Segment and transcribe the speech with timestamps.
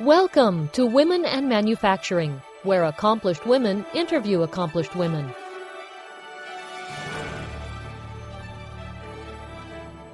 [0.00, 5.34] Welcome to Women and Manufacturing, where accomplished women interview accomplished women.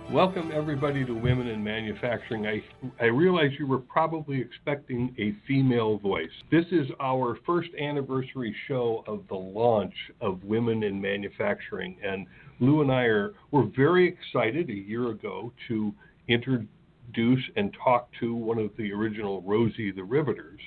[0.08, 2.47] Welcome everybody to Women in Manufacturing.
[2.47, 2.63] I,
[3.01, 6.30] I realize you were probably expecting a female voice.
[6.53, 12.28] This is our first anniversary show of the launch of Women in Manufacturing, and
[12.60, 15.92] Lou and I are were very excited a year ago to
[16.28, 16.69] introduce
[17.12, 20.61] introduce and talk to one of the original Rosie the Riveters.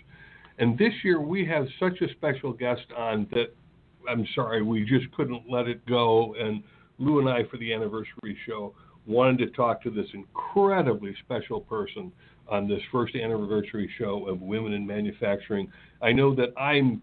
[0.58, 3.54] And this year we have such a special guest on that
[4.08, 6.36] I'm sorry, we just couldn't let it go.
[6.40, 6.64] And
[7.00, 8.76] Lou and I, for the anniversary show,
[9.08, 12.12] wanted to talk to this incredibly special person
[12.48, 15.72] on this first anniversary show of Women in Manufacturing.
[16.02, 17.02] I know that I'm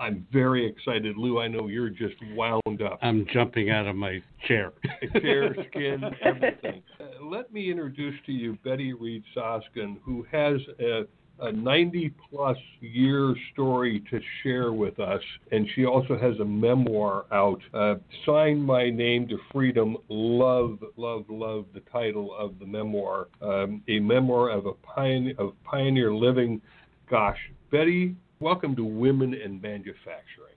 [0.00, 1.16] I'm very excited.
[1.16, 3.00] Lou, I know you're just wound up.
[3.02, 4.72] I'm jumping out of my chair.
[5.20, 6.82] chair, skin, everything.
[7.30, 11.02] Let me introduce to you Betty Reid Soskin, who has a,
[11.40, 15.20] a 90 plus year story to share with us.
[15.52, 19.98] And she also has a memoir out, uh, Sign My Name to Freedom.
[20.08, 23.28] Love, love, love the title of the memoir.
[23.42, 26.62] Um, a memoir of a pioneer, of pioneer living.
[27.10, 27.38] Gosh,
[27.70, 30.56] Betty, Welcome to Women in Manufacturing.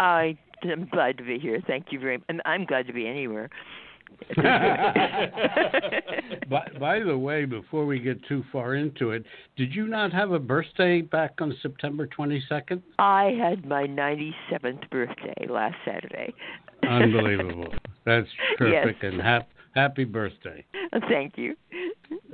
[0.00, 1.62] I am glad to be here.
[1.68, 2.26] Thank you very much.
[2.30, 3.48] And I'm glad to be anywhere.
[6.50, 9.24] by, by the way, before we get too far into it,
[9.56, 12.82] did you not have a birthday back on September 22nd?
[12.98, 16.34] I had my 97th birthday last Saturday.
[16.88, 17.72] Unbelievable.
[18.04, 19.02] That's perfect.
[19.02, 19.12] Yes.
[19.12, 20.64] And ha- happy birthday.
[21.08, 21.54] Thank you.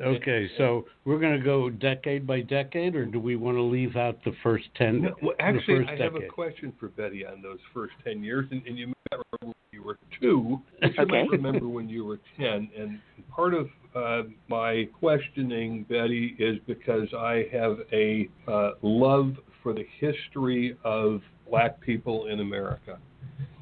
[0.05, 3.97] Okay, so we're going to go decade by decade, or do we want to leave
[3.97, 5.03] out the first 10?
[5.03, 8.47] No, well, actually, I have a question for Betty on those first 10 years.
[8.51, 11.23] And, and you might remember when you were two, but you Okay.
[11.23, 12.71] might remember when you were 10.
[12.77, 19.73] And part of uh, my questioning, Betty, is because I have a uh, love for
[19.73, 22.99] the history of black people in America.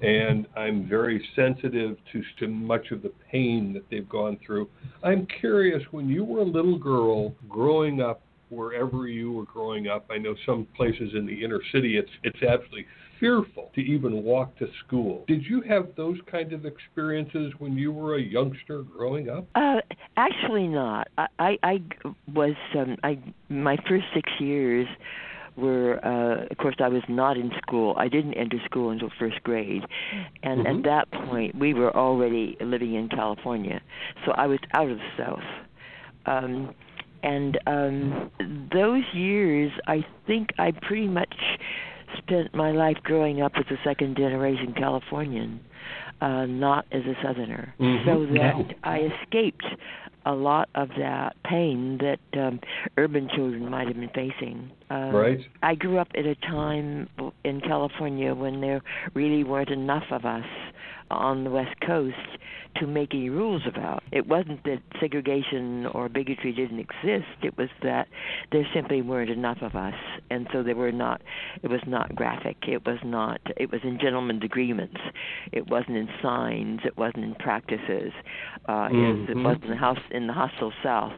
[0.03, 4.69] And I'm very sensitive to, to much of the pain that they've gone through.
[5.03, 10.07] I'm curious, when you were a little girl growing up wherever you were growing up,
[10.11, 12.87] I know some places in the inner city it's it's absolutely
[13.21, 15.25] fearful to even walk to school.
[15.29, 19.47] Did you have those kind of experiences when you were a youngster growing up?
[19.55, 19.81] Uh,
[20.17, 21.09] actually, not.
[21.19, 21.83] I, I, I
[22.33, 24.89] was um, I my first six years
[25.57, 27.95] were uh of course I was not in school.
[27.99, 29.85] I didn't enter school until first grade.
[30.43, 30.79] And Mhm.
[30.79, 33.81] at that point we were already living in California.
[34.25, 35.45] So I was out of the south.
[36.27, 36.75] Um
[37.23, 38.31] and um
[38.73, 41.35] those years I think I pretty much
[42.19, 45.61] spent my life growing up as a second generation Californian,
[46.21, 47.75] uh not as a southerner.
[47.81, 48.05] Mhm.
[48.05, 48.77] So that.
[48.85, 49.65] I escaped
[50.27, 52.61] a lot of that pain that um,
[52.99, 54.71] urban children might have been facing.
[54.91, 55.41] Um, Right.
[55.63, 57.09] I grew up at a time
[57.45, 58.83] in California when there
[59.15, 60.45] really weren't enough of us
[61.11, 62.17] on the West Coast
[62.77, 64.03] to make any rules about.
[64.13, 67.27] It wasn't that segregation or bigotry didn't exist.
[67.43, 68.07] It was that
[68.53, 69.95] there simply weren't enough of us,
[70.31, 71.21] and so there were not.
[71.63, 72.57] It was not graphic.
[72.69, 73.41] It was not.
[73.57, 75.01] It was in gentlemen's agreements.
[75.53, 76.81] It wasn't in signs.
[76.85, 78.13] It wasn't in practices.
[78.69, 79.45] Uh, as It Mhm.
[79.45, 81.13] wasn't in the house in the hostile South.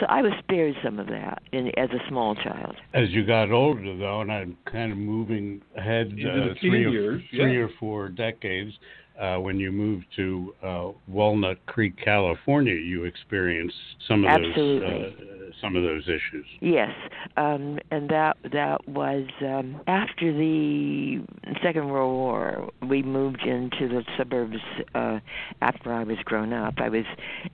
[0.00, 2.76] So I was spared some of that in, as a small child.
[2.94, 6.90] As you got older, though, and I'm kind of moving ahead uh, three, teen or,
[6.90, 7.64] years, three yeah.
[7.64, 8.78] or four decades,
[9.20, 14.88] uh, when you moved to uh, Walnut Creek, California, you experienced some of Absolutely.
[14.88, 16.46] those uh, some of those issues.
[16.60, 16.90] Yes,
[17.36, 21.24] um, and that that was um, after the
[21.62, 22.70] Second World War.
[22.88, 24.58] We moved into the suburbs
[24.94, 25.18] uh,
[25.62, 26.74] after I was grown up.
[26.78, 27.04] I was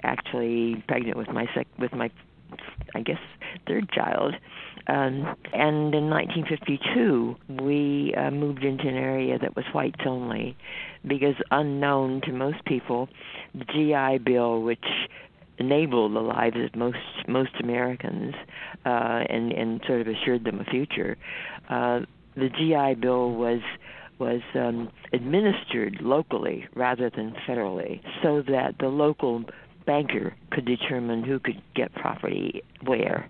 [0.03, 2.11] actually pregnant with my sec- with my,
[2.95, 3.21] I guess,
[3.67, 4.35] third child.
[4.87, 10.57] Um, and in 1952, we uh, moved into an area that was whites only,
[11.07, 13.09] because unknown to most people,
[13.55, 14.85] the GI Bill, which
[15.59, 18.35] enabled the lives of most most Americans
[18.85, 21.17] uh, and and sort of assured them a future.
[21.69, 22.01] Uh,
[22.37, 23.61] the GI Bill was
[24.19, 29.45] was um, administered locally rather than federally, so that the local
[29.87, 33.29] banker could determine who could get property where,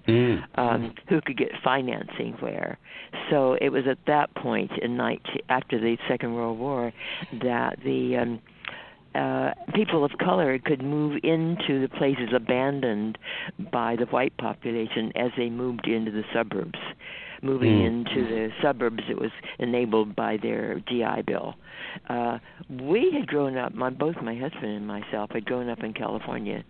[0.55, 2.79] um, who could get financing where.
[3.31, 6.93] So it was at that point in 19, after the Second World War
[7.43, 8.41] that the um,
[9.15, 13.17] uh, people of color could move into the places abandoned
[13.71, 16.79] by the white population as they moved into the suburbs.
[17.45, 17.87] Moving Mm.
[17.87, 21.55] into the suburbs, it was enabled by their GI Bill.
[22.09, 22.39] Uh,
[22.69, 26.65] we had grown up, my both my husband and myself had grown up in California,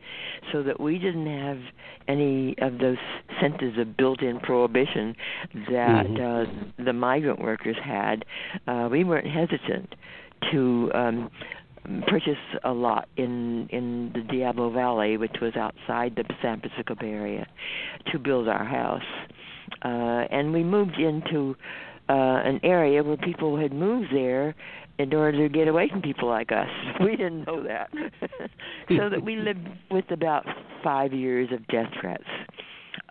[0.52, 1.60] so that we didn't have
[2.08, 2.98] any of those
[3.40, 5.16] senses of built-in prohibition
[5.70, 6.20] that Mhm.
[6.20, 6.50] uh,
[6.82, 8.24] the migrant workers had.
[8.66, 9.94] Uh, we weren't hesitant
[10.50, 11.30] to um,
[12.06, 17.10] purchase a lot in in the Diablo Valley, which was outside the San Francisco Bay
[17.10, 17.46] Area,
[18.12, 19.02] to build our house.
[19.82, 21.54] Uh, and we moved into
[22.08, 22.12] uh,
[22.44, 24.54] an area where people had moved there
[24.98, 26.68] in order to get away from people like us.
[27.00, 27.90] We didn't know that.
[28.88, 30.46] so that we lived with about
[30.82, 32.24] five years of death threats.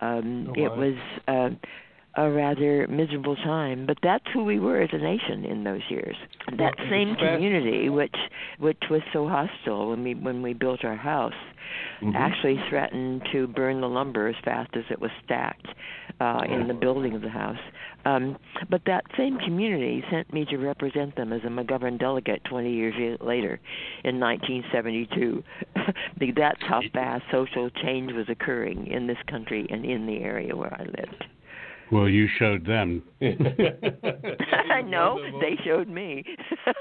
[0.01, 0.95] Um, Oh, It was
[1.27, 1.49] uh,
[2.15, 6.15] a rather miserable time, but that's who we were as a nation in those years.
[6.57, 8.15] That same community, which
[8.59, 11.33] which was so hostile when we when we built our house,
[12.01, 12.15] Mhm.
[12.15, 15.67] actually threatened to burn the lumber as fast as it was stacked
[16.19, 17.59] uh, in the building of the house.
[18.05, 18.37] Um,
[18.69, 22.93] but that same community sent me to represent them as a McGovern delegate 20 years
[23.21, 23.59] later
[24.03, 25.43] in 1972.
[26.17, 30.55] Because That's how fast social change was occurring in this country and in the area
[30.55, 31.25] where I lived.
[31.91, 33.03] Well, you showed them.
[33.21, 36.23] I know they showed me.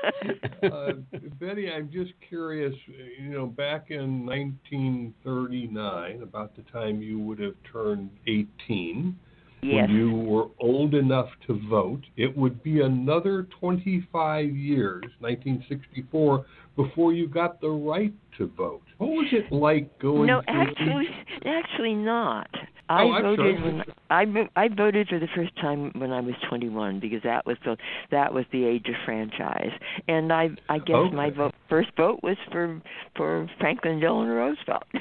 [0.62, 0.92] uh,
[1.38, 2.74] Betty, I'm just curious.
[3.18, 9.16] You know, back in 1939, about the time you would have turned 18,
[9.62, 9.74] yes.
[9.74, 16.44] when you were old enough to vote, it would be another 25 years, 1964,
[16.76, 18.82] before you got the right to vote.
[18.98, 20.26] What was it like going?
[20.26, 22.48] No, through actually, each- actually not.
[22.88, 23.62] I Oh, voted sorry.
[23.62, 24.24] when I
[24.56, 27.76] I voted for the first time when I was 21 because that was the
[28.10, 29.72] that was the age of franchise,
[30.08, 31.36] and I I guess my Okay.
[31.36, 32.80] vote first vote was for
[33.16, 34.84] for Franklin Delano Roosevelt.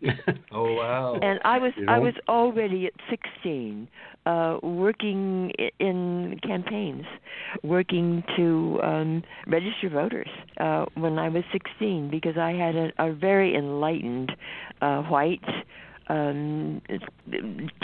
[0.52, 1.18] Oh wow!
[1.22, 3.88] and I was You I was already at 16
[4.26, 5.50] uh working
[5.80, 7.04] in campaigns
[7.62, 10.28] working to um register voters
[10.58, 14.32] uh when I was 16 because I had a, a very enlightened
[14.80, 15.44] uh white
[16.08, 16.80] um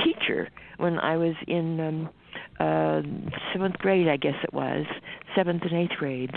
[0.05, 0.49] teacher
[0.79, 2.09] when I was in um
[2.61, 3.03] uh
[3.53, 4.87] seventh grade I guess it was
[5.37, 6.35] seventh and eighth grades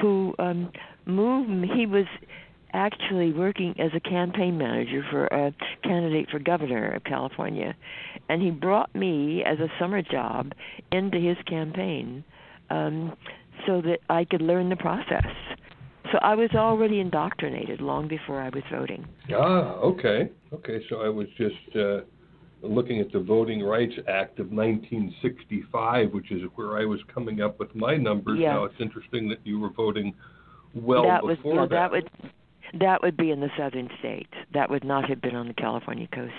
[0.00, 0.70] who um
[1.06, 2.06] moved he was
[2.74, 7.74] actually working as a campaign manager for a candidate for governor of California
[8.28, 10.52] and he brought me as a summer job
[10.92, 12.22] into his campaign
[12.70, 13.16] um
[13.66, 15.26] so that I could learn the process.
[16.12, 19.06] So I was already indoctrinated long before I was voting.
[19.32, 20.80] Ah, okay, okay.
[20.88, 22.00] So I was just uh,
[22.62, 27.58] looking at the Voting Rights Act of 1965, which is where I was coming up
[27.58, 28.38] with my numbers.
[28.40, 28.54] Yeah.
[28.54, 30.14] Now it's interesting that you were voting
[30.74, 31.68] well that was before yeah, that.
[31.70, 32.10] that would
[32.80, 34.32] that would be in the southern states.
[34.54, 36.32] That would not have been on the California coast.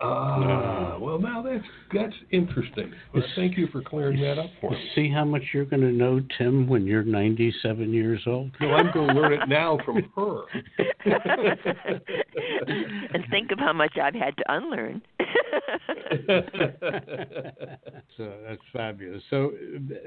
[0.00, 2.92] Ah, well, now that's that's interesting.
[3.12, 4.90] Well, thank you for clearing that up for me.
[4.94, 8.50] See how much you're going to know, Tim, when you're 97 years old?
[8.60, 10.42] No, I'm going to learn it now from her.
[13.14, 15.00] and think of how much I've had to unlearn.
[18.16, 19.22] so that's fabulous.
[19.30, 19.52] So,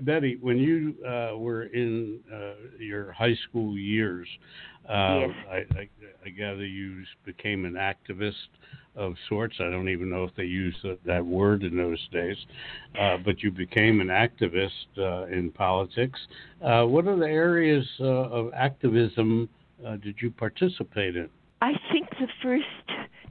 [0.01, 4.27] Betty, when you uh, were in uh, your high school years,
[4.89, 5.29] uh, Yes.
[5.49, 5.89] I, I,
[6.25, 8.47] I gather you became an activist
[8.97, 9.55] of sorts.
[9.59, 12.37] I don't even know if they use that, that word in those days,
[12.99, 16.19] uh, but you became an activist uh, in politics.
[16.61, 19.47] Uh, what the areas uh, of activism
[19.85, 21.29] uh, did you participate in?
[21.61, 22.65] I think the first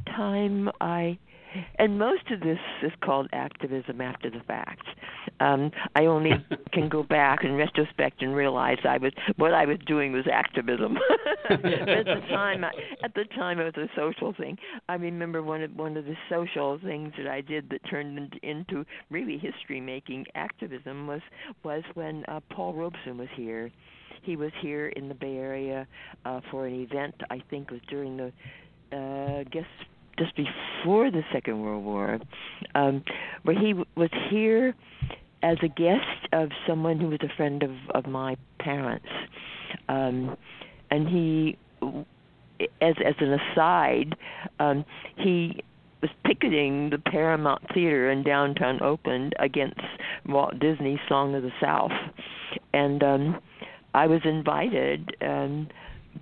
[0.07, 1.19] time I,
[1.79, 4.87] and most of this is called activism after the fact.
[5.41, 6.33] Um, I only
[6.73, 10.97] can go back in retrospect and realize I was what I was doing was activism.
[11.51, 12.71] at the time, I,
[13.05, 14.57] at the time, it was a social thing.
[14.89, 18.39] I remember one of one of the social things that I did that turned into,
[18.43, 21.21] into really history making activism was
[21.63, 23.71] was when uh, Paul Robeson was here.
[24.23, 25.87] He was here in the Bay Area
[26.25, 27.15] uh, for an event.
[27.31, 28.33] I think was during the,
[28.93, 29.67] uh, guess
[30.19, 32.19] just before the Second World War,
[32.75, 33.05] um,
[33.43, 34.75] where he was here
[35.43, 39.07] as a guest of someone who was a friend of of my parents,
[39.89, 40.37] um,
[40.91, 41.57] and he,
[42.81, 44.17] as as an aside,
[44.59, 44.85] um,
[45.17, 45.63] he
[46.03, 49.81] was picketing the Paramount Theater in downtown Oakland against
[50.27, 51.93] Walt Disney's Song of the South,
[52.73, 53.41] and um,
[53.95, 55.17] I was invited.
[55.21, 55.69] Um,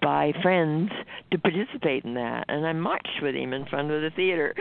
[0.01, 0.91] by friends
[1.31, 4.55] to participate in that, and I marched with him in front of the theater.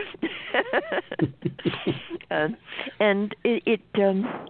[2.30, 2.48] uh,
[3.00, 4.48] and it, it um,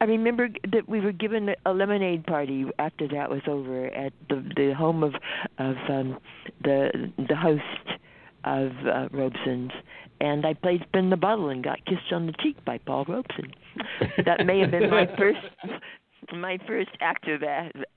[0.00, 4.42] I remember that we were given a lemonade party after that was over at the
[4.56, 5.14] the home of
[5.58, 6.18] of um,
[6.64, 7.98] the the host
[8.44, 9.72] of uh, Robeson's,
[10.20, 13.52] and I played spin the bottle and got kissed on the cheek by Paul Robeson.
[14.24, 15.38] that may have been my first
[16.32, 17.42] my first active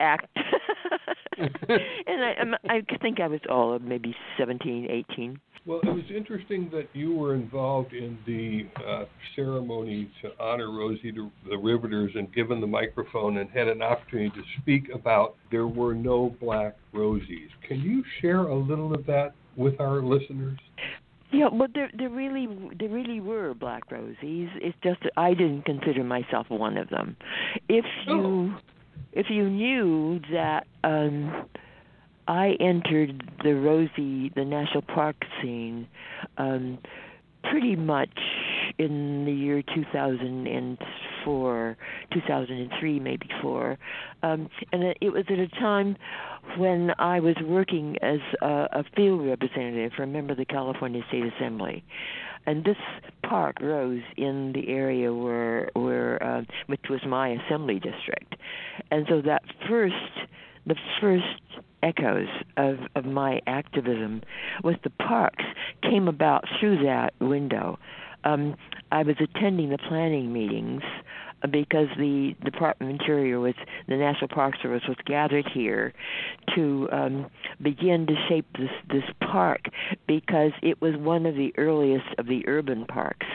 [0.00, 0.26] act.
[1.38, 2.34] and I
[2.68, 5.40] I think I was all of maybe 17, 18.
[5.66, 9.04] Well, it was interesting that you were involved in the uh,
[9.34, 14.28] ceremony to honor Rosie the, the Riveters and given the microphone and had an opportunity
[14.30, 17.48] to speak about there were no black Rosies.
[17.66, 20.58] Can you share a little of that with our listeners?
[21.34, 22.46] Yeah, well, there there really
[22.78, 24.48] there really were black rosies.
[24.56, 27.16] It's just that I didn't consider myself one of them.
[27.68, 28.58] If you oh.
[29.12, 31.46] if you knew that um
[32.28, 35.88] I entered the Rosie the national park scene
[36.38, 36.78] um
[37.42, 38.18] pretty much
[38.78, 39.62] in the year
[41.24, 41.76] 2004,
[42.12, 43.78] 2003, maybe four,
[44.22, 45.96] um, and it was at a time
[46.56, 51.02] when I was working as a, a field representative for a member of the California
[51.08, 51.84] State Assembly,
[52.46, 52.76] and this
[53.22, 58.36] park rose in the area where where uh, which was my assembly district,
[58.90, 59.94] and so that first
[60.66, 61.24] the first
[61.82, 64.22] echoes of, of my activism
[64.62, 65.44] with the parks
[65.82, 67.78] came about through that window.
[68.24, 68.56] Um,
[68.90, 70.82] I was attending the planning meetings
[71.50, 73.54] because the Department of Interior was
[73.88, 75.92] the National Park Service was gathered here
[76.54, 77.26] to um,
[77.62, 79.66] begin to shape this this park
[80.06, 83.26] because it was one of the earliest of the urban parks,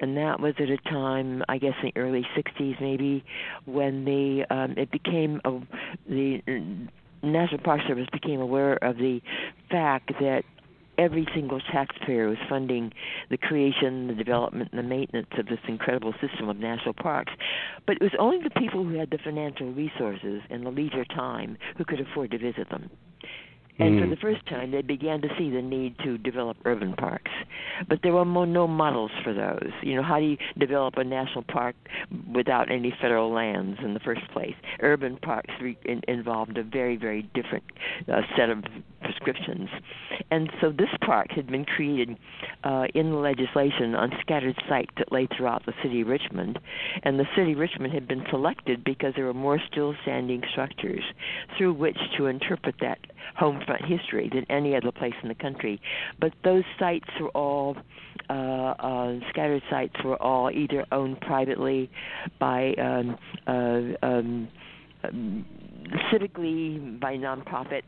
[0.00, 3.24] and that was at a time I guess in the early '60s maybe
[3.64, 5.60] when the um, it became a,
[6.08, 6.42] the
[7.22, 9.20] National Park Service became aware of the
[9.70, 10.42] fact that
[10.98, 12.92] every single taxpayer was funding
[13.30, 17.32] the creation, the development, and the maintenance of this incredible system of national parks.
[17.86, 21.56] But it was only the people who had the financial resources and the leisure time
[21.76, 22.90] who could afford to visit them.
[23.78, 24.02] And mm.
[24.02, 27.30] for the first time, they began to see the need to develop urban parks.
[27.88, 29.72] But there were no models for those.
[29.82, 31.74] You know, how do you develop a national park
[32.32, 34.54] without any federal lands in the first place?
[34.80, 37.64] Urban parks re- in- involved a very, very different
[38.12, 38.62] uh, set of
[39.02, 39.68] prescriptions.
[40.30, 42.16] And so this park had been created
[42.64, 46.58] uh, in the legislation on scattered sites that lay throughout the city of Richmond.
[47.02, 51.04] And the city of Richmond had been selected because there were more still standing structures
[51.56, 52.98] through which to interpret that
[53.36, 55.80] home front history than any other place in the country.
[56.20, 57.76] But those sites were all
[58.28, 61.90] uh, uh, scattered sites were all either owned privately
[62.38, 63.16] by um,
[63.46, 64.48] uh, um,
[65.04, 65.44] um,
[66.12, 67.82] civically by nonprofits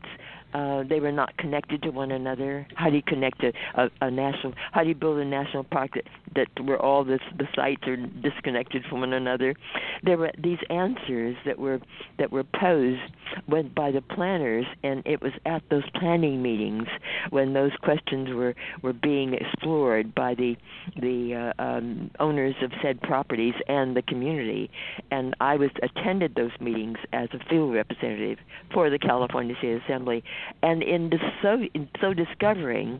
[0.53, 2.67] uh, they were not connected to one another.
[2.75, 4.53] How do you connect a, a, a national?
[4.71, 7.95] How do you build a national park that that where all this, the sites are
[7.95, 9.55] disconnected from one another?
[10.03, 11.79] There were these answers that were
[12.19, 13.01] that were posed
[13.47, 16.87] when, by the planners, and it was at those planning meetings
[17.29, 20.55] when those questions were were being explored by the
[20.95, 24.69] the uh, um, owners of said properties and the community.
[25.11, 28.39] And I was attended those meetings as a field representative
[28.73, 30.23] for the California State Assembly
[30.61, 31.09] and in
[31.41, 32.99] so in so discovering,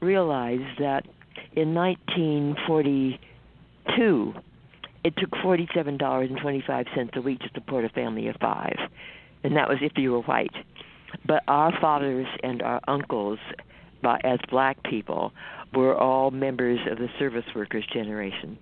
[0.00, 1.04] realized that
[1.52, 4.34] in 1942,
[5.04, 8.76] it took forty-seven dollars and twenty-five cents a week to support a family of five,
[9.42, 10.54] and that was if you were white.
[11.26, 13.40] But our fathers and our uncles,
[14.22, 15.32] as black people,
[15.74, 18.56] were all members of the service workers generation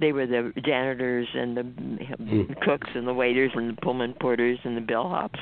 [0.00, 2.60] they were the janitors and the mm.
[2.60, 5.38] cooks and the waiters and the Pullman porters and the bellhops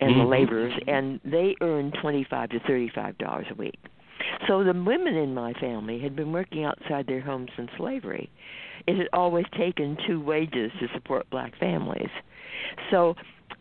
[0.00, 0.20] and mm-hmm.
[0.20, 3.78] the laborers, and they earned twenty-five to thirty-five dollars a week.
[4.48, 8.30] So the women in my family had been working outside their homes since slavery.
[8.86, 12.10] It had always taken two wages to support black families.
[12.90, 13.14] So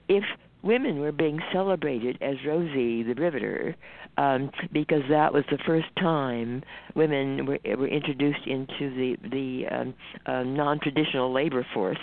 [0.08, 0.24] if
[0.64, 3.76] women were being celebrated as Rosie the Riveter
[4.18, 6.64] um, because that was the first time
[6.96, 9.94] women were, were introduced into the the um,
[10.26, 12.00] uh, non-traditional labor force.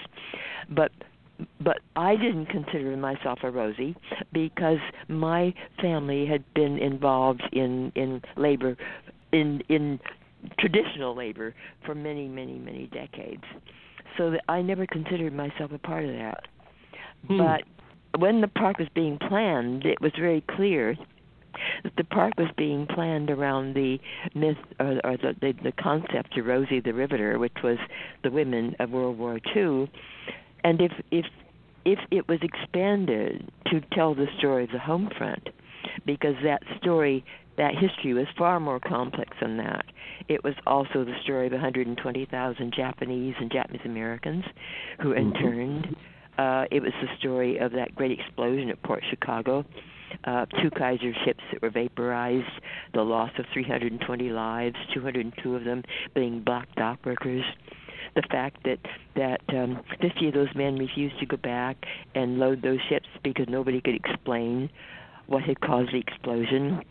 [0.70, 0.92] But
[1.60, 3.96] but I didn't consider myself a Rosie
[4.32, 8.76] because my family had been involved in in labor
[9.32, 10.00] in in
[10.58, 13.44] traditional labor for many many many decades
[14.16, 16.44] so that I never considered myself a part of that
[17.28, 17.38] hmm.
[17.38, 17.62] but
[18.18, 20.96] when the park was being planned, it was very clear
[21.82, 23.98] that the park was being planned around the
[24.34, 27.78] myth or, or the, the the concept of Rosie the Riveter, which was
[28.22, 29.90] the women of World War II,
[30.64, 31.26] and if if
[31.84, 35.48] if it was expanded to tell the story of the home front,
[36.04, 37.24] because that story
[37.56, 39.84] that history was far more complex than that.
[40.28, 44.44] It was also the story of 120,000 Japanese and Japanese Americans
[45.02, 45.18] who mm-hmm.
[46.38, 49.64] Uh, it was the story of that great explosion at Port Chicago,
[50.24, 52.50] uh, two Kaiser ships that were vaporized,
[52.94, 55.82] the loss of 320 lives, 202 of them
[56.14, 57.44] being black dock workers.
[58.16, 58.78] The fact that
[59.14, 61.76] that um, 50 of those men refused to go back
[62.14, 64.68] and load those ships because nobody could explain
[65.26, 66.82] what had caused the explosion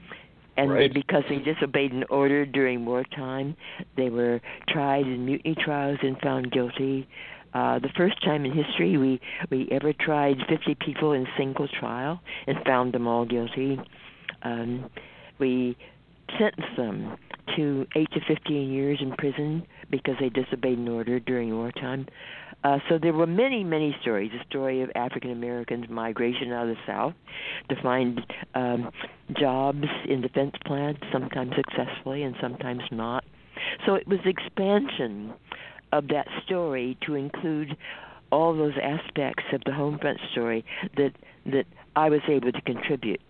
[0.60, 0.94] and right.
[0.94, 3.56] because they disobeyed an order during wartime,
[3.96, 7.08] they were tried in mutiny trials and found guilty.
[7.54, 12.22] Uh, the first time in history we we ever tried 50 people in single trial
[12.48, 13.80] and found them all guilty.
[14.44, 14.90] Um,
[15.40, 15.76] we
[16.38, 17.18] sentenced them
[17.56, 22.08] to eight to 15 years in prison because they disobeyed an order during wartime.
[22.64, 24.32] Uh, so there were many, many stories.
[24.32, 27.14] The story of African Americans' migration out of the South
[27.70, 28.20] to find
[28.54, 28.92] um,
[29.40, 33.24] jobs in defense plants, sometimes successfully and sometimes not.
[33.86, 35.34] So it was expansion
[35.92, 37.76] of that story to include
[38.32, 40.64] all those aspects of the home front story
[40.98, 41.12] that
[41.46, 41.66] that
[41.96, 43.22] I was able to contribute,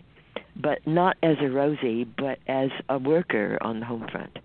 [0.55, 4.37] but not as a Rosie, but as a worker on the home front.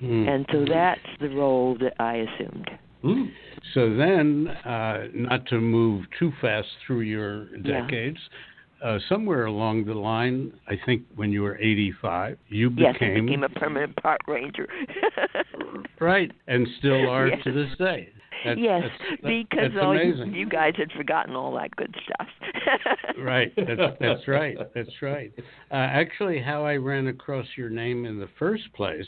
[0.00, 0.28] Mm.
[0.28, 2.70] And so that's the role that I assumed.
[3.02, 3.30] Mm.
[3.74, 8.22] So then, uh, not to move too fast through your Yeah.
[8.82, 13.26] Uh, somewhere along the line, I think when you were 85, you Yes, I became
[13.26, 14.68] became a permanent park ranger.
[16.00, 17.42] right, and still are Yes.
[17.44, 18.10] to this day.
[18.44, 21.94] That- yes, that's- that- because that's all you, you guys had forgotten all that good
[22.04, 22.28] stuff.
[23.18, 25.32] Right, that's, that's right, that's right.
[25.70, 29.06] Uh, actually, how I ran across your name in the first place,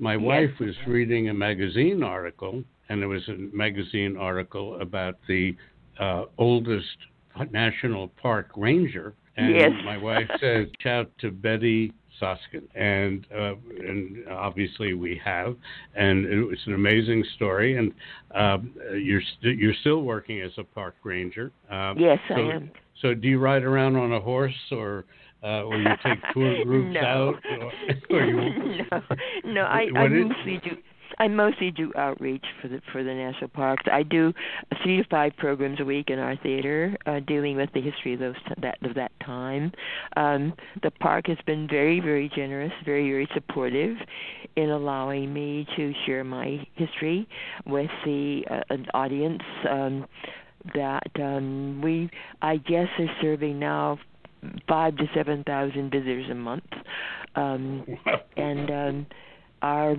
[0.00, 0.22] my Yes.
[0.22, 5.56] wife was reading a magazine article, and it was a magazine article about the
[6.00, 6.96] uh, oldest
[7.50, 9.14] national park ranger.
[9.36, 9.70] And Yes.
[9.84, 15.56] my wife said, "Shout to Betty Soskin," and uh, and obviously we have,
[15.96, 17.76] and it was an amazing story.
[17.76, 17.92] And
[18.34, 21.50] um, you're st- you're still working as a park ranger.
[21.68, 22.70] Um, yes, I so- am.
[23.02, 25.04] so do you ride around on a horse, or
[25.42, 27.00] uh, or you take tour groups no.
[27.00, 27.72] out, or,
[28.16, 28.36] or you?
[28.92, 29.00] no,
[29.46, 30.76] no, I, I mostly do.
[31.18, 33.84] I mostly do outreach for the for the national parks.
[33.90, 34.32] I do
[34.82, 38.20] three to five programs a week in our theater, uh, dealing with the history of
[38.20, 39.72] those that of that time.
[40.16, 43.96] Um, the park has been very very generous, very very supportive
[44.56, 47.28] in allowing me to share my history
[47.66, 49.42] with the uh, an audience.
[49.68, 50.06] Um,
[50.74, 52.08] that um, we,
[52.40, 53.98] I guess, are serving now
[54.68, 56.64] five to seven thousand visitors a month,
[57.36, 57.84] um,
[58.36, 59.06] and um,
[59.64, 59.96] our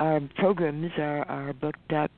[0.00, 2.10] our programs are are booked up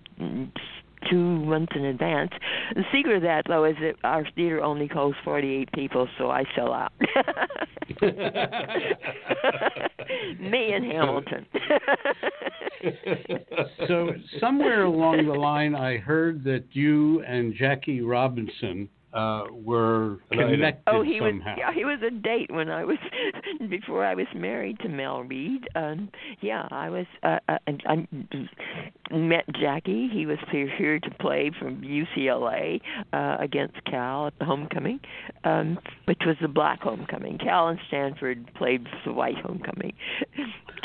[1.11, 2.31] two months in advance.
[2.75, 6.31] The secret of that, though, is that our theater only holds forty eight people, so
[6.31, 6.93] I sell out.
[10.41, 11.47] Me and Hamilton.
[13.87, 20.39] so somewhere along the line, I heard that you and Jackie Robinson uh, were An
[20.41, 20.51] item.
[20.51, 22.99] connected Oh, he was yeah, he was a date when I was
[23.71, 25.69] before I was married to Mel Reid.
[25.75, 28.07] Um, yeah, I was uh, uh, I,
[29.11, 30.09] I met Jackie.
[30.13, 32.81] He was here, here to play from UCLA
[33.13, 35.01] uh, against Cal at the homecoming,
[35.45, 37.39] um, which was the black homecoming.
[37.39, 39.93] Cal and Stanford played for the white homecoming.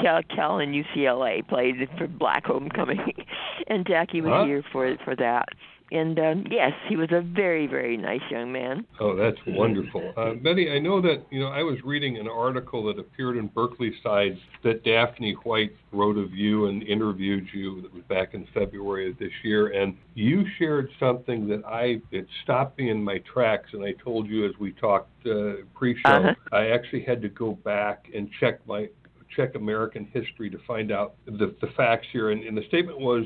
[0.01, 3.13] Cal, Cal and UCLA played for black homecoming,
[3.67, 4.45] and Jackie was Huh?
[4.45, 5.49] here for for that.
[5.91, 8.86] And um, yes, he was a very very nice young man.
[8.99, 10.13] Oh, that's wonderful.
[10.15, 13.47] Uh, Betty, I know that, you know, I was reading an article that appeared in
[13.47, 18.47] Berkeley Sides that Daphne White wrote of you and interviewed you that was back in
[18.54, 19.67] February of this year.
[19.73, 23.69] And you shared something that I, it stopped me in my tracks.
[23.73, 26.34] And I told you as we talked uh, pre show, Uh-huh.
[26.51, 28.88] I actually had to go back and check my,
[29.36, 32.32] check American history to find out the, the facts here.
[32.32, 33.25] And, and the statement was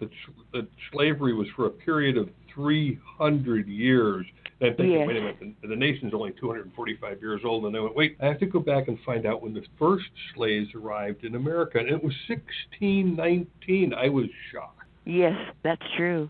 [0.00, 0.10] that,
[0.52, 4.26] that slavery was for a period of 300 years.
[4.60, 5.06] And I'm thinking, Yes.
[5.08, 7.64] wait a minute, the, the nation's only 245 years old.
[7.66, 10.04] And I went, wait, I have to go back and find out when the first
[10.34, 11.78] slaves arrived in America.
[11.78, 13.94] And it was 1619.
[13.94, 14.84] I was shocked.
[15.04, 16.28] Yes, that's true.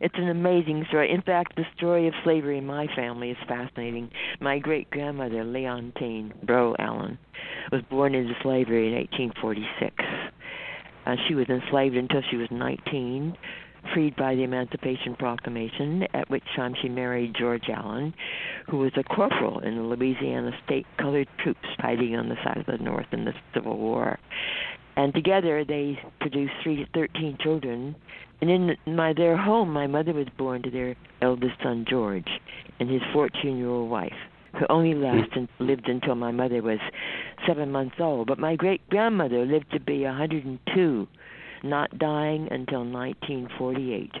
[0.00, 1.12] It's an amazing story.
[1.12, 4.10] In fact, the story of slavery in my family is fascinating.
[4.40, 7.18] My great grandmother, Leontine Breaux Allen,
[7.70, 9.94] was born into slavery in 1846.
[11.10, 13.36] Uh, she was enslaved until she was 19,
[13.92, 18.14] freed by the Emancipation Proclamation, at which time she married George Allen,
[18.68, 22.66] who was a corporal in the Louisiana State Colored Troops fighting on the side of
[22.66, 24.20] the North in the Civil War.
[24.96, 27.96] And together they produced three, 13 children.
[28.40, 32.28] And in my their home, my mother was born to their eldest son George
[32.78, 34.12] and his 14-year-old wife,
[34.58, 35.02] who only hmm.
[35.02, 36.78] lasted lived until my mother was
[37.46, 38.26] seven months old.
[38.26, 41.08] But my great grandmother lived to be 102,
[41.62, 44.12] not dying until 1948.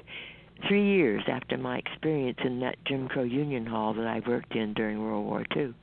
[0.68, 4.74] Three years after my experience in that Jim Crow Union Hall that I worked in
[4.74, 5.74] during World War II.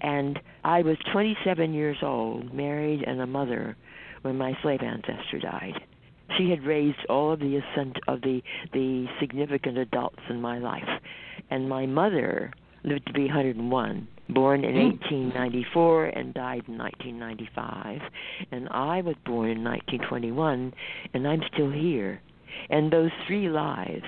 [0.00, 3.76] And I was 27 years old, married and a mother
[4.22, 5.74] when my slave ancestor died.
[6.36, 10.88] She had raised all of the ascent of the the significant adults in my life,
[11.50, 12.52] and my mother
[12.84, 14.90] lived to be 101, born in hmm.
[14.90, 18.00] 1894 and died in 1995,
[18.52, 20.72] and I was born in 1921,
[21.14, 22.20] and I'm still here.
[22.68, 24.04] And those three lives,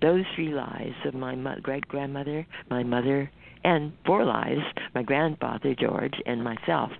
[0.00, 3.30] those three lives of my great grandmother, my mother,
[3.64, 4.60] and four lives,
[4.94, 6.90] my grandfather George and myself,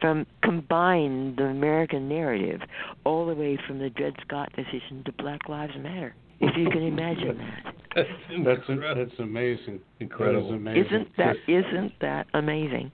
[0.00, 2.60] from combined the American narrative
[3.04, 6.14] all the way from the Dred Scott decision to Black Lives Matter.
[6.40, 7.74] If you can imagine that.
[7.94, 8.08] That's
[8.44, 9.80] that's amazing.
[9.98, 10.50] Incredible.
[10.50, 10.84] That is amazing.
[10.86, 12.92] Isn't that isn't that amazing?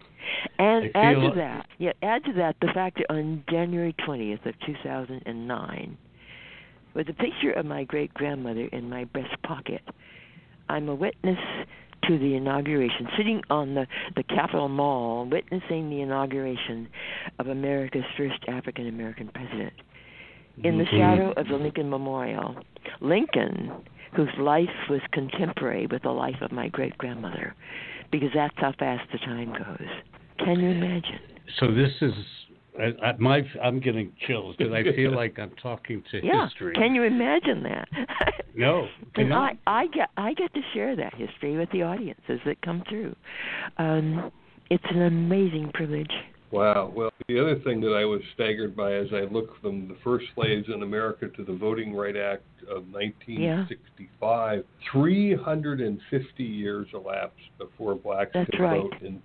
[0.59, 3.95] And I add feel- to that, yeah, add to that the fact that on January
[4.07, 5.99] 20th of 2009,
[6.95, 9.83] with a picture of my great grandmother in my breast pocket,
[10.71, 11.39] I'm a witness
[12.09, 16.89] to the inauguration, sitting on the the Capitol Mall, witnessing the inauguration
[17.39, 19.73] of America's first African American president.
[20.63, 20.91] In the Mhm.
[20.99, 22.57] shadow of the Lincoln Memorial,
[23.01, 23.73] Lincoln,
[24.17, 27.55] whose life was contemporary with the life of my great grandmother,
[28.11, 29.89] because that's how fast the time goes.
[30.39, 31.21] Can you imagine?
[31.61, 32.13] So this is
[32.79, 33.43] I, I, my.
[33.63, 36.47] I'm getting chills because I feel like I'm talking to Yeah.
[36.47, 36.75] history.
[36.75, 37.89] Can you imagine that?
[38.57, 39.35] No, and.
[39.35, 43.17] I, I get I get to share that history with the audiences that come through.
[43.79, 44.31] Um,
[44.71, 46.13] it's an amazing privilege.
[46.55, 46.93] Wow.
[46.95, 50.27] Well, the other thing that I was staggered by as I look from the first
[50.37, 58.31] slaves in America to the Voting Right Act of 1965, 350 years elapsed before blacks
[58.35, 58.83] That's could right.
[58.83, 59.21] vote in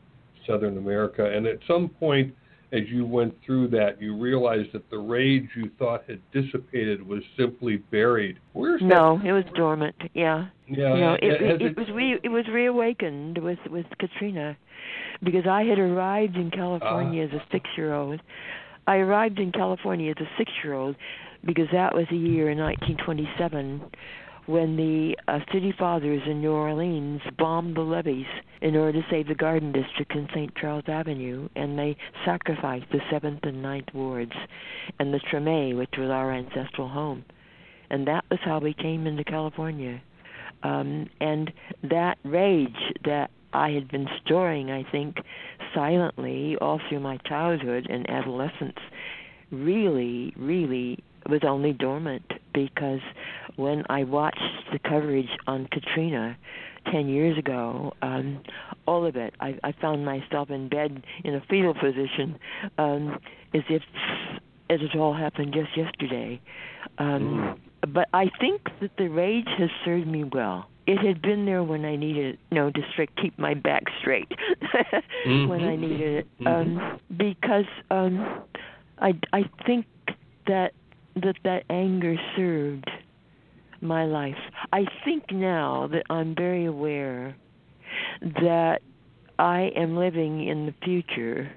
[0.48, 1.24] Southern America.
[1.24, 2.34] And at some point,
[2.72, 7.22] as you went through that, you realized that the rage you thought had dissipated was
[7.38, 8.40] simply buried.
[8.54, 9.96] Where's No, it was dormant.
[10.14, 10.48] Yeah.
[10.68, 10.78] that?
[10.78, 10.96] Yeah.
[10.96, 14.56] no, it, has it, it was re, it was reawakened with with Katrina,
[15.24, 18.22] because I had arrived in California as a six year old.
[18.88, 20.96] I arrived in California as a six year old
[21.46, 23.82] because that was the year in 1927
[24.46, 28.26] when the uh, city fathers in New Orleans bombed the levees
[28.62, 30.56] in order to save the Garden District in St.
[30.56, 34.32] Charles Avenue, and they sacrificed the Seventh and Ninth wards
[34.98, 37.24] and the Treme, which was our ancestral home,
[37.92, 40.02] and that was how we came into California
[40.64, 41.52] um, and
[41.84, 45.18] that rage that I had been storing, I think,
[45.74, 48.78] silently all through my childhood and adolescence,
[49.52, 53.02] really, really was only dormant because
[53.56, 56.38] when I watched the coverage on Katrina
[56.92, 58.42] ten years ago, um,
[58.88, 62.40] all of it, I, I found myself in bed in a fetal position,
[62.78, 63.20] um,
[63.54, 63.82] as if
[64.70, 66.40] as it all happened just yesterday.
[67.00, 70.70] Um, but I think that the rage has served me well.
[70.90, 74.28] It had been there when I needed, you know, to straight, keep my back straight
[75.46, 75.80] when I Mhm.
[75.80, 78.42] needed it, um, because um,
[79.00, 79.86] I I think
[80.48, 80.74] that
[81.16, 82.90] that that anger served
[83.82, 84.42] my life.
[84.74, 87.36] I think now that I'm very aware
[88.22, 88.82] that
[89.38, 91.52] I am living in the future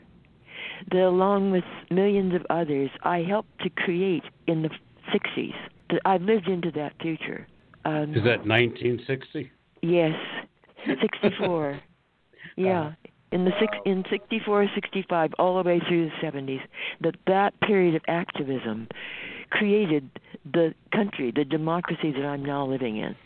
[0.90, 4.70] that along with millions of others I helped to create in the
[5.12, 5.54] 60s.
[5.90, 7.46] That I've lived into that future.
[7.84, 9.50] Um, Is that 1960?
[9.82, 10.14] Yes,
[10.86, 11.80] 64.
[12.56, 12.92] yeah,
[13.32, 16.60] in the six in 64, 65, all the way through the 70s.
[17.00, 18.88] That that period of activism
[19.50, 20.08] created
[20.50, 23.16] the country, the democracy that I'm now living in,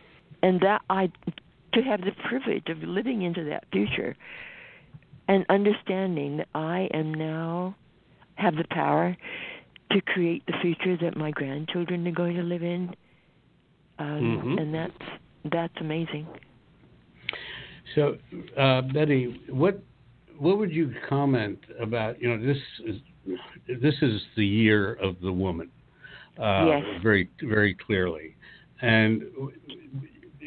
[0.42, 1.10] and that I
[1.74, 4.16] to have the privilege of living into that future
[5.28, 7.76] and understanding that I am now
[8.36, 9.16] have the power
[9.92, 12.94] to create the future that my grandchildren are going to live in.
[13.98, 14.58] Um, Mhm.
[14.60, 16.26] and that's that's amazing.
[17.94, 18.18] So,
[18.56, 19.80] uh, Betty, what
[20.38, 22.20] what would you comment about?
[22.20, 23.00] You know, this is
[23.80, 25.70] this is the year of the woman,
[26.38, 26.84] uh, Yes.
[27.02, 28.36] very very clearly,
[28.82, 29.24] and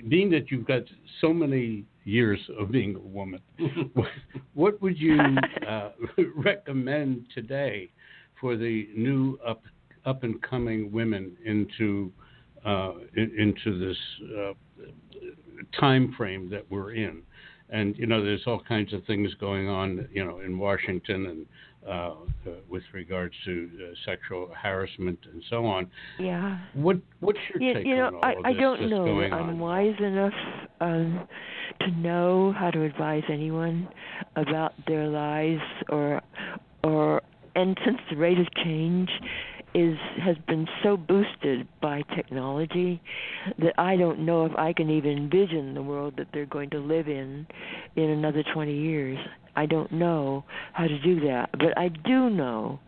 [0.08, 0.84] being that you've got
[1.22, 3.42] so many years of being a woman,
[3.94, 4.10] what,
[4.54, 5.92] what would you uh,
[6.36, 7.90] recommend today
[8.40, 9.64] for the new up
[10.06, 12.12] up and coming women into
[12.66, 13.98] uh, in, into this
[14.38, 14.54] uh,
[15.80, 17.22] time frame that we're in?
[17.70, 21.46] And you know, there's all kinds of things going on, you know, in Washington and
[21.88, 22.14] uh, uh,
[22.68, 25.90] with regards to uh, sexual harassment and so on.
[26.20, 26.60] Yeah.
[26.74, 29.34] What what's your You, take you know, on all I, of I don't know I'm
[29.34, 29.60] on?
[29.60, 30.34] wise enough
[30.82, 31.28] um,
[31.80, 33.88] to know how to advise anyone
[34.36, 36.22] about their lives or
[36.84, 37.22] or
[37.56, 39.10] and since the rate of change
[39.74, 43.02] is has been so boosted by technology
[43.60, 46.80] that I don't know if I can even envision the world that they're going to
[46.80, 47.46] live in
[47.96, 49.18] in another 20 years.
[49.56, 52.80] I don't know how to do that, but I do know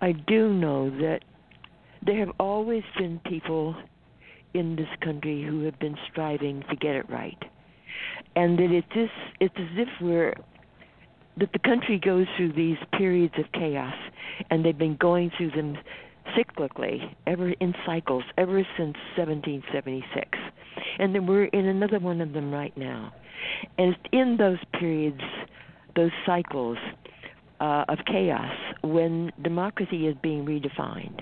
[0.00, 1.20] I do know that
[2.04, 3.74] there have always been people
[4.52, 7.38] in this country who have been striving to get it right.
[8.36, 10.34] And that it's just it's as if we're
[11.36, 13.94] that the country goes through these periods of chaos
[14.50, 15.76] and they've been going through them
[16.36, 20.38] cyclically ever in cycles ever since 1776
[20.98, 23.12] and then we're in another one of them right now.
[23.78, 25.20] And it's in those periods
[25.96, 26.76] those cycles
[27.60, 31.20] uh, of chaos when democracy is being redefined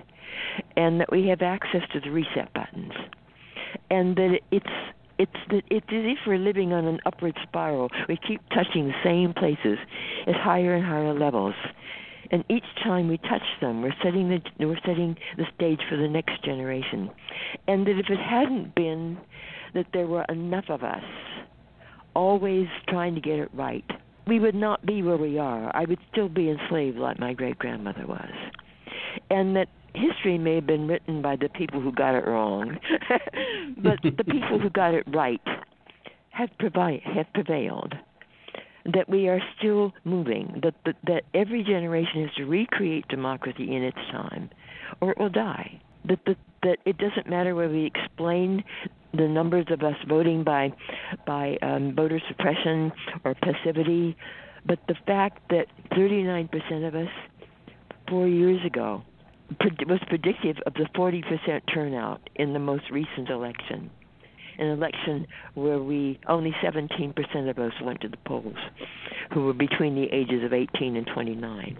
[0.77, 2.93] and that we have access to the reset buttons.
[3.91, 4.67] And that it's
[5.19, 7.91] it's the, it's as if we're living on an upward spiral.
[8.09, 9.79] We keep touching the same places
[10.27, 11.55] at higher and higher levels,
[12.33, 16.09] and each time we touch them, we're setting the we're setting the stage for the
[16.09, 17.11] next generation.
[17.69, 19.19] And that if it hadn't been
[19.75, 21.05] that there were enough of us
[22.15, 23.85] always trying to get it right,
[24.27, 25.71] we would not be where we are.
[25.75, 28.31] I would still be enslaved like my great grandmother was.
[29.31, 32.79] And that history may have been written by the people who got it wrong,
[33.79, 35.41] but the people who got it right
[36.31, 37.95] have, provi- have prevailed.
[38.85, 40.61] That we are still moving.
[40.63, 44.51] That, that that every generation has to recreate democracy in its time,
[45.01, 45.81] or it will die.
[46.05, 48.65] That that that it doesn't matter whether we explain
[49.15, 50.73] the numbers of us voting by
[51.27, 52.93] by um, voter suppression
[53.25, 54.17] or passivity,
[54.67, 57.09] but the fact that 39% of us
[58.09, 59.03] four years ago
[59.87, 63.91] was predictive of the 40% turnout in the most recent election,
[64.59, 68.57] an election where we only 17% of us went to the polls,
[69.33, 71.79] who were between the ages of 18 and 29,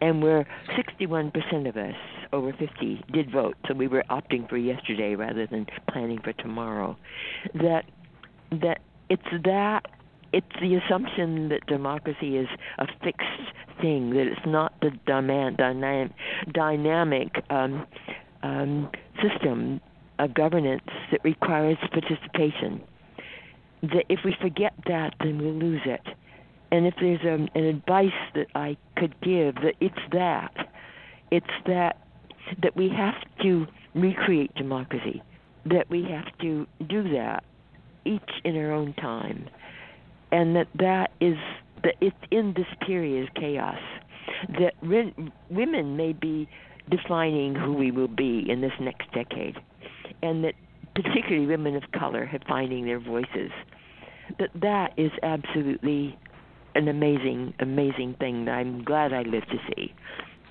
[0.00, 1.94] and where 61% of us
[2.32, 6.96] over 50 did vote, so we were opting for yesterday rather than planning for tomorrow.
[7.54, 7.84] That
[8.50, 9.86] that it's that
[10.32, 16.12] it's the assumption that democracy is a fixed thing, that it's not the dynamic, dynamic,
[16.52, 17.86] dynamic um,
[18.42, 18.90] um,
[19.22, 19.80] system
[20.18, 22.82] of governance that requires participation.
[23.82, 26.02] That if we forget that, then we'll lose it.
[26.72, 30.68] And if there's um, an advice that I could give, that it's that,
[31.30, 31.98] it's that
[32.62, 35.20] that we have to recreate democracy,
[35.64, 37.42] that we have to do that
[38.04, 39.48] each in our own time
[40.32, 41.36] and that that is
[41.82, 43.78] that it's in this period of chaos
[44.58, 45.14] that re-
[45.50, 46.48] women may be
[46.90, 49.56] defining who we will be in this next decade,
[50.22, 50.54] and that
[50.94, 53.50] particularly women of color have finding their voices.
[54.38, 56.18] That that is absolutely
[56.74, 59.94] an amazing, amazing thing that I'm glad I lived to see.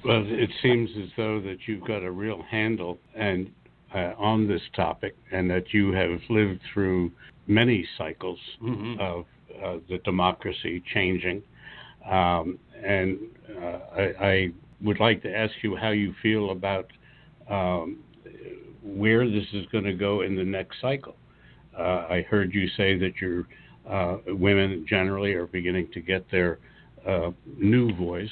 [0.03, 3.51] Well, it seems as though that you've got a real handle and
[3.93, 7.11] uh, on this topic, and that you have lived through
[7.47, 8.99] many cycles mm-hmm.
[8.99, 9.25] of
[9.63, 11.41] uh, the democracy changing.
[12.09, 13.17] Um, and
[13.57, 14.47] uh, I, I,
[14.81, 16.87] would like to ask you how you feel about
[17.49, 17.99] um,
[19.05, 21.15] where this is going to go in the next cycle.
[21.77, 23.47] Uh, I heard you say that your
[23.87, 26.57] uh, women generally are beginning to get their
[27.07, 28.27] uh, new voice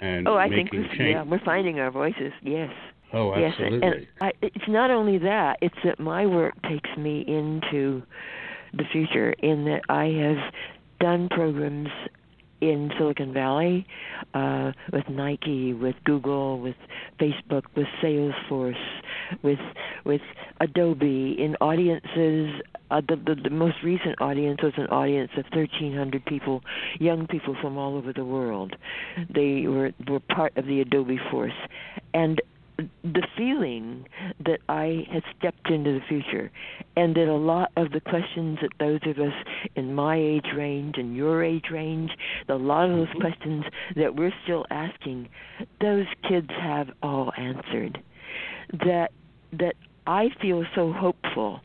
[0.00, 2.32] and oh, I think yeah, we're finding our voices.
[2.42, 2.70] Yes.
[3.12, 3.80] Oh, absolutely.
[3.82, 8.02] Yes, and I, it's not only that; it's that my work takes me into
[8.72, 10.52] the future in that I have
[11.00, 11.90] done programs
[12.60, 13.86] in Silicon Valley
[14.34, 16.76] uh, with Nike, with Google, with
[17.18, 18.74] Facebook, with Salesforce,
[19.42, 19.58] with
[20.04, 20.22] with
[20.60, 22.60] Adobe in audiences.
[22.90, 26.60] Uh, the, the the most recent audience was an audience of 1,300 people,
[26.98, 28.74] young people from all over the world.
[29.32, 31.52] They were were part of the Adobe force,
[32.14, 32.40] and
[33.02, 34.06] the feeling
[34.44, 36.50] that I had stepped into the future,
[36.96, 39.34] and that a lot of the questions that those of us
[39.76, 42.10] in my age range and your age range,
[42.48, 43.20] a lot of those mm-hmm.
[43.20, 43.64] questions
[43.96, 45.28] that we're still asking,
[45.80, 48.02] those kids have all answered.
[48.84, 49.10] That
[49.52, 49.74] that
[50.06, 51.60] I feel so hopeful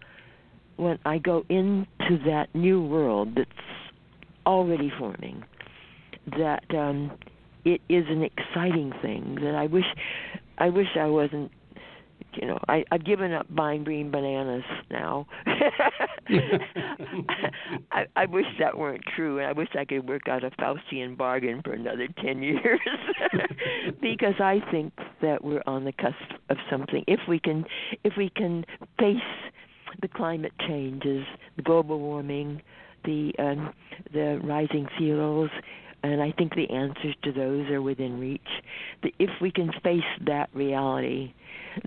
[0.78, 3.50] when I go into that new world that's
[4.46, 5.44] already forming.
[6.38, 7.12] That um,
[7.64, 9.86] it is an exciting thing that I wish
[10.58, 11.52] I wish I wasn't
[12.34, 15.28] you know, I, I've given up buying green bananas now.
[17.92, 21.18] I, I wish that weren't true, and I wish I could work out a Faustian
[21.18, 22.80] bargain for another ten years,
[24.02, 26.16] because I think that we're on the cusp
[26.50, 27.04] of something.
[27.08, 27.66] If we can,
[28.04, 28.66] if we can
[29.00, 29.18] face
[30.02, 32.62] the climate changes, the global warming,
[33.06, 33.74] the um,
[34.14, 35.52] the rising sea levels,
[36.06, 38.42] and I think the answers to those are within reach.
[39.04, 41.34] The, if we can face that reality,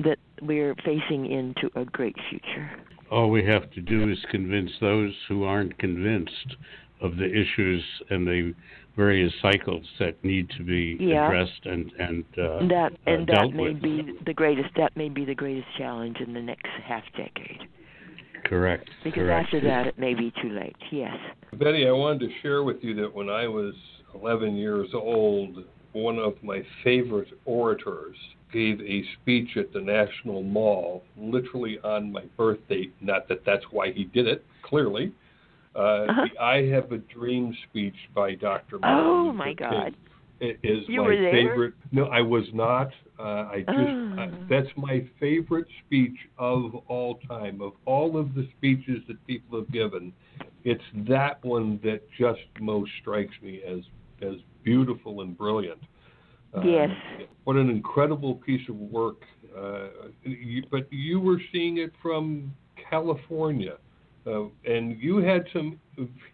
[0.05, 2.71] that we're facing into a great future.
[3.11, 6.57] All we have to do is convince those who aren't convinced
[7.01, 8.55] of the issues and the
[8.97, 11.27] various cycles that need to be yeah.
[11.27, 13.81] addressed and and uh, that and uh, that may with.
[13.81, 17.61] be the greatest that may be the greatest challenge in the next half decade.
[18.45, 18.91] Correct.
[19.05, 19.47] Because correct.
[19.47, 20.77] after that, it may be too late.
[20.91, 21.17] Yes.
[21.55, 23.75] Betty, I wanted to share with you that when I was
[24.15, 28.17] 11 years old, one of my favorite orators
[28.53, 32.89] gave a speech at the National Mall, literally on my birthday.
[33.01, 35.13] Not that that's why he did it, clearly.
[35.75, 36.27] Uh, Uh-huh.
[36.33, 38.79] The I Have a Dream speech by Dr.
[38.79, 39.95] Martin Oh Luther my God.
[40.41, 41.31] i- Is You my were there?
[41.33, 41.75] favorite.
[41.93, 42.91] No, I was not.
[43.19, 44.15] Uh, I just Oh.
[44.19, 47.61] I, that's my favorite speech of all time.
[47.61, 50.13] Of all of the speeches that people have given,
[50.65, 53.81] it's that one that just most strikes me as
[54.23, 55.81] as beautiful and brilliant.
[56.55, 56.91] Um, Yes.
[57.45, 59.23] What an incredible piece of work.
[59.57, 59.89] Uh,
[60.23, 62.55] you, but you were seeing it from
[62.91, 63.79] California.
[64.27, 65.79] Uh, and you had some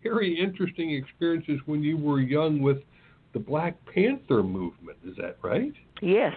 [0.03, 2.79] very interesting experiences when you were young with
[3.33, 4.99] the Black Panther movement.
[5.07, 5.73] Is that right?
[6.01, 6.35] Yes.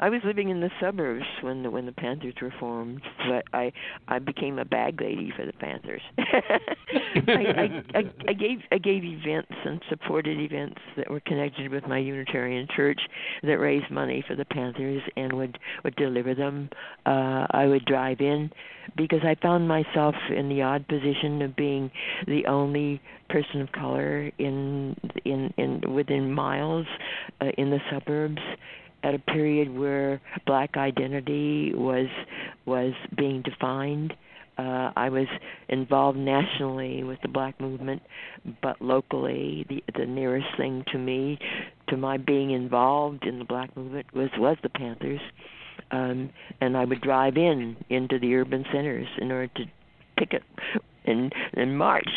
[0.00, 3.70] I was living in the suburbs when the when the Panthers were formed, but I
[4.08, 6.00] I became a bag lady for the Panthers.
[6.18, 11.86] I, I, I I gave I gave events and supported events that were connected with
[11.86, 13.00] my Unitarian church
[13.42, 16.70] that raised money for the Panthers and would would deliver them.
[17.04, 18.50] Uh I would drive in
[18.96, 21.90] because I found myself in the odd position of being
[22.26, 26.86] the only person of color in in in within miles
[27.42, 28.40] uh, in the suburbs
[29.02, 32.08] at a period where black identity was
[32.66, 34.14] was being defined.
[34.58, 35.26] Uh, I was
[35.70, 38.02] involved nationally with the black movement,
[38.62, 41.38] but locally, the the nearest thing to me,
[41.88, 45.20] to my being involved in the black movement, was was the Panthers,
[45.90, 49.64] um, and I would drive in into the urban centers in order to
[50.18, 50.42] picket
[51.06, 52.10] and and march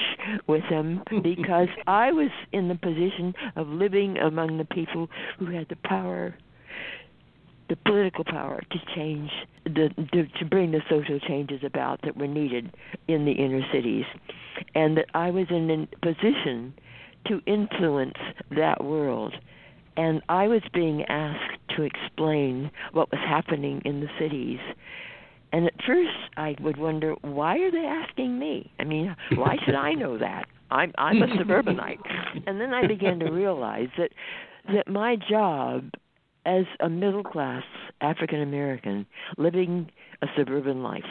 [0.48, 5.68] with them because I was in the position of living among the people who had
[5.70, 6.36] the power
[7.74, 9.32] the political power to change
[9.66, 12.72] the to, to bring the social changes about that were needed
[13.08, 14.06] in the inner cities.
[14.76, 16.74] And that I was in a position
[17.28, 18.18] to influence
[18.56, 19.34] that world.
[19.98, 24.60] And I was being asked to explain what was happening in the cities.
[25.52, 28.72] And at first I would wonder why are they asking me?
[28.80, 30.46] I mean why should I know that?
[30.70, 32.00] I'm I'm a suburbanite.
[32.46, 34.12] And then I began to realize that
[34.72, 35.90] that my job
[36.46, 37.64] as a middle class
[38.02, 39.06] African American
[39.38, 39.90] living
[40.22, 41.04] a suburban life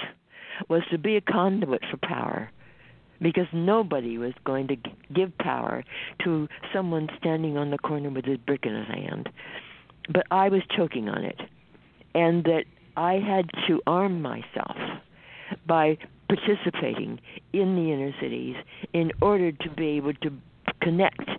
[0.69, 2.51] was to be a conduit for power
[3.21, 4.77] because nobody was going to
[5.15, 5.85] give power
[6.25, 9.29] to someone standing on the corner with a brick in his hand.
[10.13, 11.41] But I was choking on it,
[12.15, 12.65] and that
[12.97, 14.77] I had to arm myself
[15.67, 17.21] by participating
[17.53, 18.57] in the inner cities
[18.93, 20.33] in order to be able to
[20.81, 21.31] connect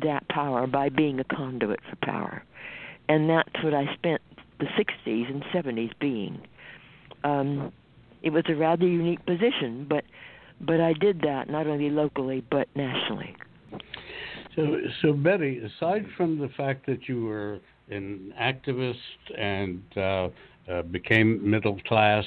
[0.00, 2.44] that power by being a conduit for power
[3.12, 4.22] and that's what I spent
[4.58, 6.40] the 60s and 70s being.
[7.24, 7.70] Um,
[8.22, 10.04] it was a rather unique position, but
[10.60, 13.36] but I did that not only locally but nationally.
[14.54, 17.58] So, so Betty, aside from the fact that you were
[17.90, 18.94] an activist
[19.36, 20.28] and uh,
[20.70, 22.24] uh, became middle class,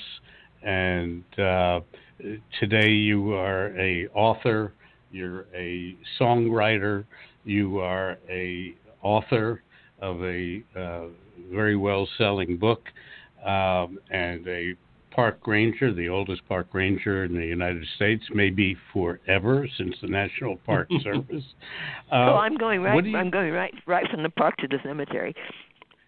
[0.61, 1.79] and uh,
[2.59, 4.73] today you are a author,
[5.11, 7.05] you're a songwriter,
[7.45, 9.61] you are a author
[10.01, 11.07] of a uh,
[11.51, 12.83] very well-selling book,
[13.45, 14.75] um, and a
[15.11, 20.57] park ranger, the oldest park ranger in the United States, maybe forever since the National
[20.65, 21.43] Park Service.
[22.11, 23.03] Uh, oh, I'm going right.
[23.05, 25.33] you- I'm going right right from the park to the cemetery.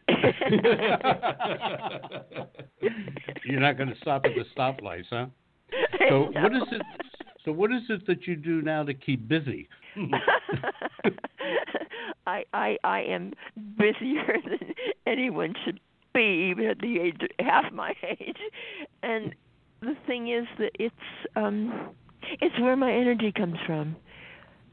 [3.45, 5.28] You're not going to stop at the stoplights, huh?
[6.10, 6.82] So what is it?
[7.47, 9.69] So what is it that you do now to keep busy?
[12.27, 13.31] I I I am
[13.77, 14.73] busier than
[15.05, 15.79] anyone should
[16.13, 18.36] be, even at the age half my age.
[19.01, 19.33] And
[19.79, 20.93] the thing is that it's
[21.38, 21.91] um
[22.41, 23.95] it's where my energy comes from.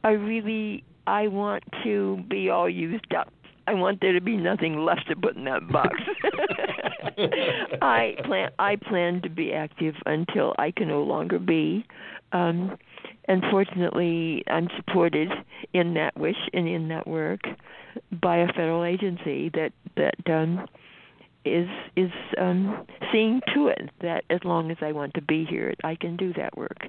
[0.03, 3.33] I really I want to be all used up.
[3.67, 5.97] I want there to be nothing left to put in that box.
[7.83, 11.87] I plan I plan to be active until I can no longer be.
[12.33, 12.77] Um
[13.27, 15.31] and fortunately I'm supported
[15.73, 17.41] in that wish and in that work
[18.11, 20.67] by a federal agency that that um
[21.45, 25.75] is is um seeing to it that as long as I want to be here
[25.85, 26.89] I can do that work.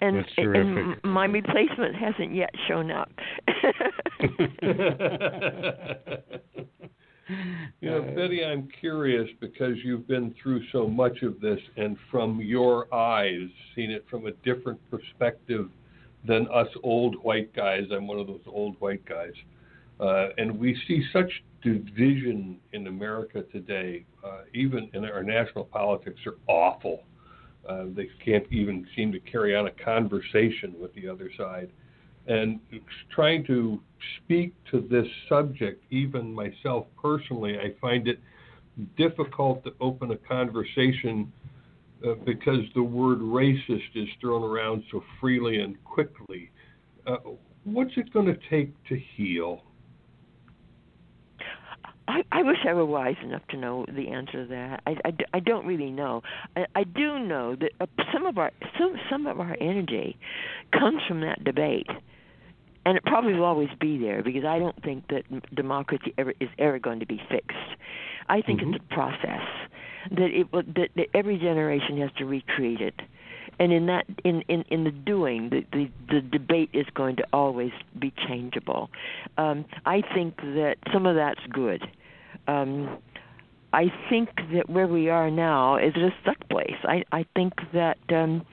[0.00, 3.10] And, and my replacement hasn't yet shown up.
[7.80, 12.40] you know, Betty, I'm curious because you've been through so much of this and from
[12.40, 15.68] your eyes, seen it from a different perspective
[16.26, 17.84] than us old white guys.
[17.92, 19.32] I'm one of those old white guys.
[19.98, 21.30] Uh, and we see such
[21.62, 27.02] division in America today, uh, even in our national politics, are awful.
[27.68, 31.70] Uh, they can't even seem to carry on a conversation with the other side.
[32.26, 32.58] And
[33.14, 33.80] trying to
[34.18, 38.18] speak to this subject, even myself personally, I find it
[38.96, 41.32] difficult to open a conversation
[42.06, 46.50] uh, because the word racist is thrown around so freely and quickly.
[47.06, 47.16] Uh,
[47.64, 49.62] what's it going to take to heal?
[52.16, 54.80] I, I wish I were wise enough to know the answer to that.
[54.86, 56.22] I, I, I don't really know.
[56.56, 60.16] I, I do know that uh, some of our some some of our energy
[60.72, 61.88] comes from that debate,
[62.86, 66.48] and it probably will always be there because I don't think that democracy ever is
[66.58, 67.56] ever going to be fixed.
[68.30, 68.74] I think mm-hmm.
[68.74, 69.46] it's a process
[70.12, 72.94] that it that, that every generation has to recreate it
[73.58, 77.24] and in that in in in the doing the the, the debate is going to
[77.32, 78.90] always be changeable
[79.38, 81.82] um i think that some of that's good
[82.48, 82.98] um
[83.72, 87.98] i think that where we are now is a stuck place i i think that
[88.10, 88.44] um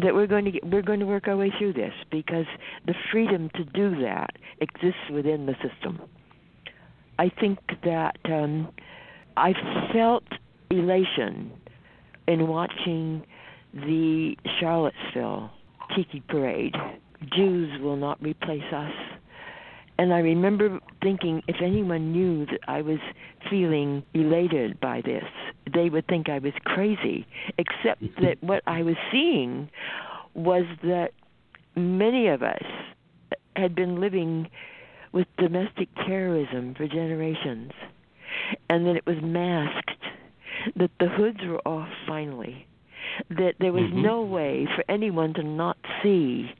[0.00, 2.46] that we're going to get, we're going to work our way through this because
[2.86, 4.30] the freedom to do that
[4.60, 6.00] exists within the system
[7.18, 8.68] i think that um
[9.36, 9.52] i
[9.92, 10.24] felt
[10.70, 11.50] elation
[12.28, 13.24] in watching
[13.74, 15.50] the Charlottesville
[15.94, 16.74] Tiki Parade.
[17.36, 18.92] Jews will not replace us.
[20.00, 23.00] And I remember thinking if anyone knew that I was
[23.50, 25.24] feeling elated by this,
[25.74, 27.26] they would think I was crazy.
[27.58, 29.68] Except that what I was seeing
[30.32, 31.10] was that
[31.76, 32.62] many of us
[33.56, 34.48] had been living
[35.12, 37.72] with domestic terrorism for generations,
[38.70, 40.02] and that it was masked,
[40.76, 42.66] that the hoods were off finally
[43.28, 44.02] that there was mm-hmm.
[44.02, 46.50] no way for anyone to not see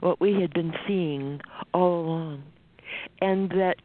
[0.00, 1.40] what we had been seeing
[1.72, 2.42] all along,
[3.20, 3.76] and that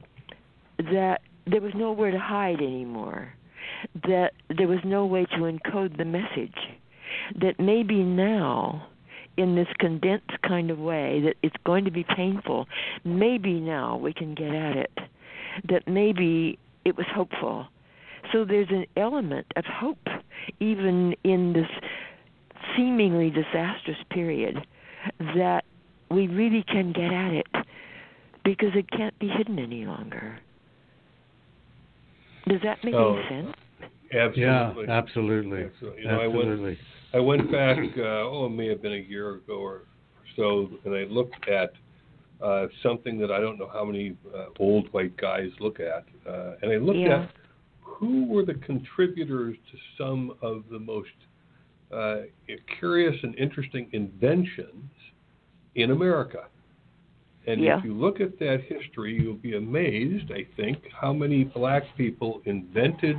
[0.77, 3.33] that there was nowhere to hide anymore,
[4.07, 6.55] that there was no way to encode the message,
[7.39, 8.87] that maybe now
[9.37, 12.67] in this condensed kind of way that it's going to be painful,
[13.03, 14.91] maybe now we can get at it,
[15.69, 17.67] that maybe it was hopeful.
[18.31, 20.07] So there's an element of hope
[20.59, 21.69] even in this
[22.75, 24.65] seemingly disastrous period
[25.35, 25.63] that
[26.09, 27.47] we really can get at it
[28.43, 30.39] because it can't be hidden any longer.
[32.47, 33.55] Does that make oh, any sense?
[34.13, 34.41] Absolutely.
[34.41, 34.93] Yeah, absolutely.
[34.93, 35.59] absolutely.
[36.01, 36.77] You know, absolutely.
[37.13, 39.83] I went, I went back, uh, oh, it may have been a year ago or
[40.35, 41.73] so, and I looked at
[42.41, 46.55] uh, something that I don't know how many uh, old white guys look at, uh,
[46.61, 47.23] and I looked yeah.
[47.23, 47.31] at
[47.81, 51.09] who were the contributors to some of the most
[51.95, 52.21] uh,
[52.79, 54.89] curious and interesting inventions
[55.75, 56.45] in America.
[57.47, 57.79] And yeah.
[57.79, 62.41] if you look at that history, you'll be amazed, I think, how many black people
[62.45, 63.17] invented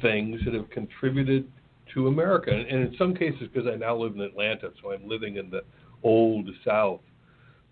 [0.00, 1.50] things that have contributed
[1.94, 2.50] to America.
[2.52, 5.50] And, and in some cases, because I now live in Atlanta, so I'm living in
[5.50, 5.62] the
[6.02, 7.00] old South.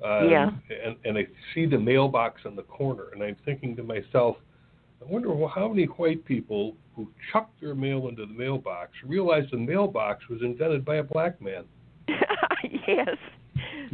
[0.05, 0.51] Um, yeah.
[0.84, 4.37] And, and I see the mailbox on the corner, and I'm thinking to myself,
[5.01, 9.59] I wonder how many white people who chucked their mail into the mailbox realized the
[9.59, 11.64] mailbox was invented by a black man.
[12.89, 13.16] yes.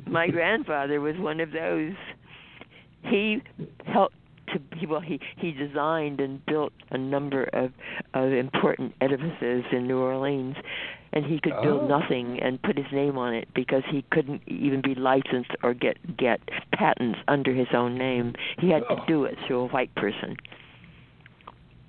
[0.06, 1.94] My grandfather was one of those.
[3.02, 3.42] He
[3.86, 4.16] helped
[4.48, 7.72] to well he he designed and built a number of
[8.14, 10.56] of important edifices in New Orleans
[11.12, 11.98] and he could build oh.
[11.98, 15.96] nothing and put his name on it because he couldn't even be licensed or get
[16.16, 16.40] get
[16.72, 18.34] patents under his own name.
[18.58, 18.96] He had oh.
[18.96, 20.36] to do it through a white person.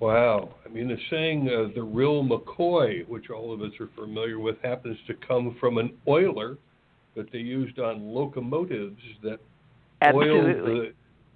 [0.00, 0.54] Wow.
[0.66, 4.56] I mean, the saying uh, the real McCoy, which all of us are familiar with,
[4.62, 6.58] happens to come from an oiler
[7.16, 9.38] that they used on locomotives that
[10.12, 10.92] oiled the,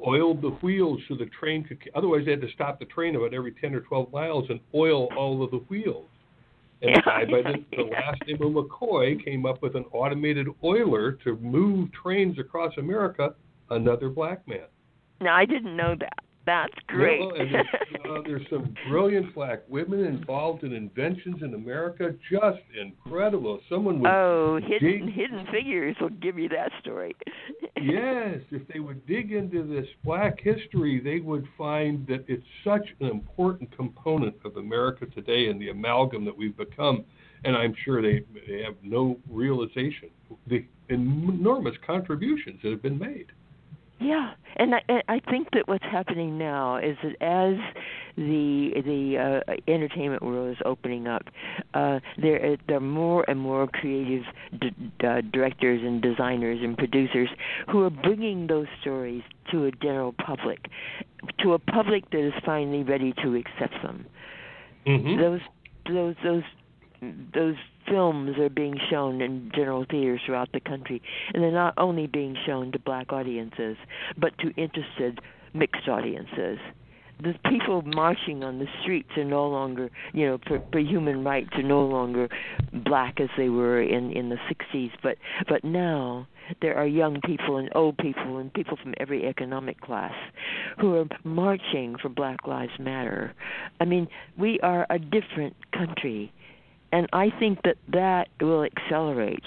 [0.07, 1.79] oiled the wheels so the train could.
[1.95, 5.09] Otherwise, they had to stop the train about every 10 or 12 miles and oil
[5.17, 6.07] all of the wheels.
[6.83, 10.49] And a guy by the, the last name of McCoy came up with an automated
[10.63, 13.35] oiler to move trains across America,
[13.71, 14.67] another black man.
[15.21, 16.28] Now, I didn't know that.
[16.49, 17.21] That's great.
[17.21, 17.67] Well, and there's,
[18.09, 22.15] uh, there's some brilliant black women involved in inventions in America.
[22.33, 23.61] Just incredible.
[23.69, 27.15] Someone would oh, hidden dig- hidden figures will give you that story.
[27.83, 32.87] yes, if they would dig into this black history, they would find that it's such
[33.01, 37.05] an important component of America today and the amalgam that we've become.
[37.45, 40.09] And I'm sure they, they have no realization
[40.47, 43.27] the enormous contributions that have been made.
[44.01, 47.57] Yeah, and I, I think that what's happening now is that as
[48.17, 51.23] the the uh, entertainment world is opening up,
[51.75, 54.23] uh, there there are more and more creative
[54.61, 54.71] d-
[55.05, 57.29] uh, directors and designers and producers
[57.71, 60.67] who are bringing those stories to a general public,
[61.41, 64.07] to a public that is finally ready to accept them.
[64.87, 65.21] Mm-hmm.
[65.21, 65.41] Those
[65.89, 66.43] those those
[67.35, 67.57] those
[67.91, 72.37] films are being shown in general theaters throughout the country, and they're not only being
[72.47, 73.77] shown to black audiences,
[74.17, 75.21] but to interested
[75.55, 76.59] mixed audiences.
[77.21, 81.51] The people marching on the streets are no longer, you know, for, for human rights
[81.55, 82.29] are no longer
[82.73, 85.17] black as they were in in the 60s, but
[85.49, 86.29] but now
[86.63, 90.15] there are young people and old people and people from every economic class
[90.81, 93.35] who are marching for Black Lives Matter.
[93.81, 94.09] I mean,
[94.39, 96.33] we are a different country
[96.93, 99.43] and I think that that will accelerate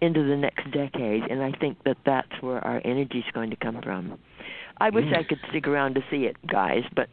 [0.00, 3.56] into the next decade, and I think that that's where our energy is going to
[3.56, 4.18] come from.
[4.78, 7.08] I wish I could stick around to see it, guys, but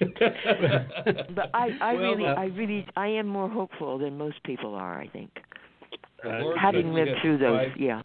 [0.00, 4.74] but I, I Well, really, uh, I really, I am more hopeful than most people
[4.74, 5.00] are.
[5.00, 5.30] I think,
[6.24, 8.02] Uh, having lived through those, five- yeah.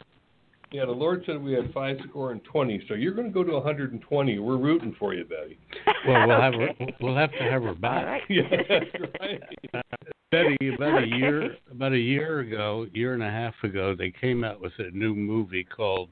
[0.72, 3.44] Yeah, the Lord said we had five score and twenty, so you're going to go
[3.44, 4.38] to 120.
[4.40, 5.58] We're rooting for you, Betty.
[6.06, 6.68] Well, we'll have her,
[7.00, 8.04] we'll have to have her back.
[8.06, 8.22] right.
[8.28, 9.40] Yeah, that's right.
[10.32, 14.42] Betty, about a year about a year ago, year and a half ago, they came
[14.42, 16.08] out with a new movie called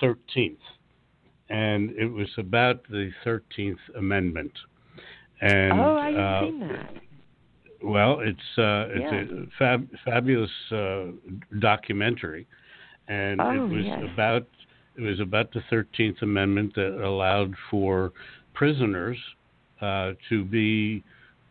[0.00, 0.58] Thirteenth,
[1.48, 4.52] and it was about the Thirteenth Amendment.
[5.40, 6.94] And oh, I haven't uh, seen that.
[7.82, 9.38] Well, it's uh, it's Yeah.
[9.42, 11.04] a fab, fabulous uh,
[11.60, 12.46] documentary,
[13.08, 14.02] and Oh, it was yes.
[14.12, 14.46] about
[14.96, 18.12] it was about the Thirteenth Amendment that allowed for
[18.54, 19.18] prisoners
[19.80, 21.02] uh, to be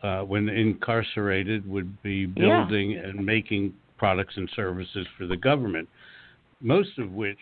[0.01, 2.65] uh, when incarcerated would be Yeah.
[2.65, 5.87] building and making products and services for the government,
[6.61, 7.39] most of which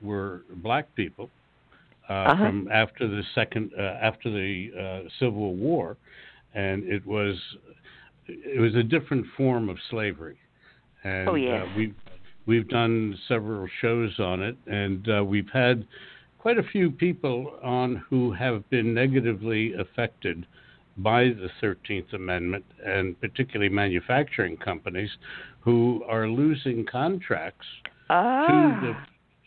[0.00, 1.30] were black people
[2.08, 2.36] uh, Uh-huh.
[2.40, 5.96] from after the second uh, after the uh, Civil War,
[6.54, 7.36] and it was
[8.28, 10.36] it was a different form of slavery.
[11.04, 11.66] And Oh, uh,
[12.46, 15.86] we've we've done several shows on it, and uh, we've had
[16.38, 20.46] quite a few people on who have been negatively affected
[20.98, 25.10] by the 13th Amendment, and particularly manufacturing companies
[25.60, 27.66] who are losing contracts
[28.10, 28.94] Ah, to the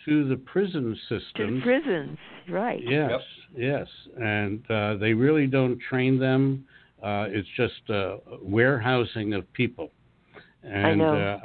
[0.06, 1.60] to the prison system.
[1.60, 2.18] to prisons,
[2.50, 2.82] right?
[2.82, 3.22] Yes, Yep.
[3.58, 3.88] yes,
[4.22, 6.66] and uh, they really don't train them.
[7.04, 9.92] Uh, it's just uh, warehousing of people,
[10.64, 11.40] and know.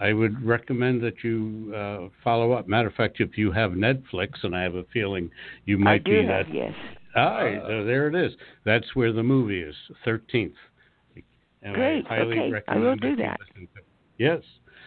[0.00, 2.68] Uh, I, I would recommend that you uh, follow up.
[2.68, 5.30] Matter of fact, if you have Netflix, and I have a feeling
[5.64, 6.54] you I might do be have, that.
[6.54, 6.74] yes.
[7.14, 8.32] Ah, Uh, there it is.
[8.64, 9.74] That's where the movie is,
[10.04, 10.54] Thirteenth.
[11.62, 13.38] And Great, I highly okay, I will do you that.
[13.40, 13.86] listen to it.
[14.18, 14.40] Yes.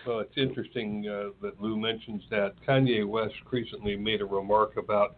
[0.06, 5.16] Well, it's interesting uh, that Lou mentions that Kanye West recently made a remark about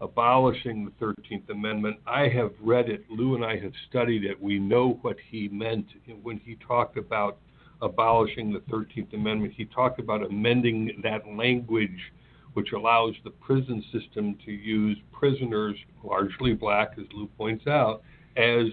[0.00, 1.98] abolishing the 13th Amendment.
[2.06, 3.04] I have read it.
[3.10, 4.40] Lou and I have studied it.
[4.40, 5.86] We know what he meant
[6.22, 7.38] when he talked about
[7.84, 9.52] abolishing the 13th Amendment.
[9.56, 12.12] He talked about amending that language
[12.54, 18.02] which allows the prison system to use prisoners, largely black, as Lou points out,
[18.36, 18.66] as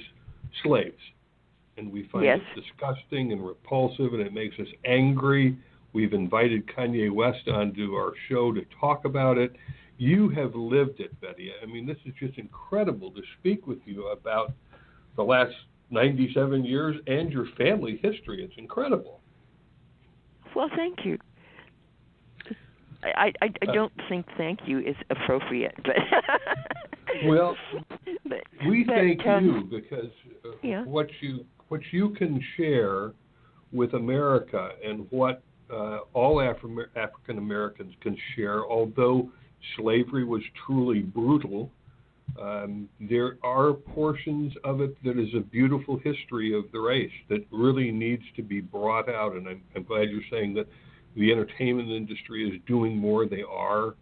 [0.64, 1.01] slaves.
[1.78, 2.41] And we find Yes.
[2.55, 5.57] it disgusting and repulsive, and it makes us angry.
[5.93, 9.55] We've invited Kanye West onto our show to talk about it.
[9.97, 11.51] You have lived it, Betty.
[11.62, 14.53] I mean, this is just incredible to speak with you about
[15.16, 15.55] the last
[15.92, 18.44] 97 years and your family history.
[18.44, 19.20] It's incredible.
[20.56, 21.18] Well, thank you.
[23.04, 25.96] I, I, I Uh, don't think thank you is appropriate, but
[27.26, 27.56] Well,
[28.26, 30.12] but, We but, thank um, you because
[30.46, 30.84] uh, yeah.
[30.84, 33.14] what you what you can share
[33.72, 35.42] with America and what
[35.74, 39.30] uh, all Afri- African Americans can share, although
[39.78, 41.72] slavery was truly brutal,
[42.40, 47.46] um, there are portions of it that is a beautiful history of the race that
[47.52, 49.36] really needs to be brought out.
[49.36, 50.68] And I'm, I'm glad you're saying that
[51.16, 53.26] the entertainment industry is doing more.
[53.26, 53.96] They are.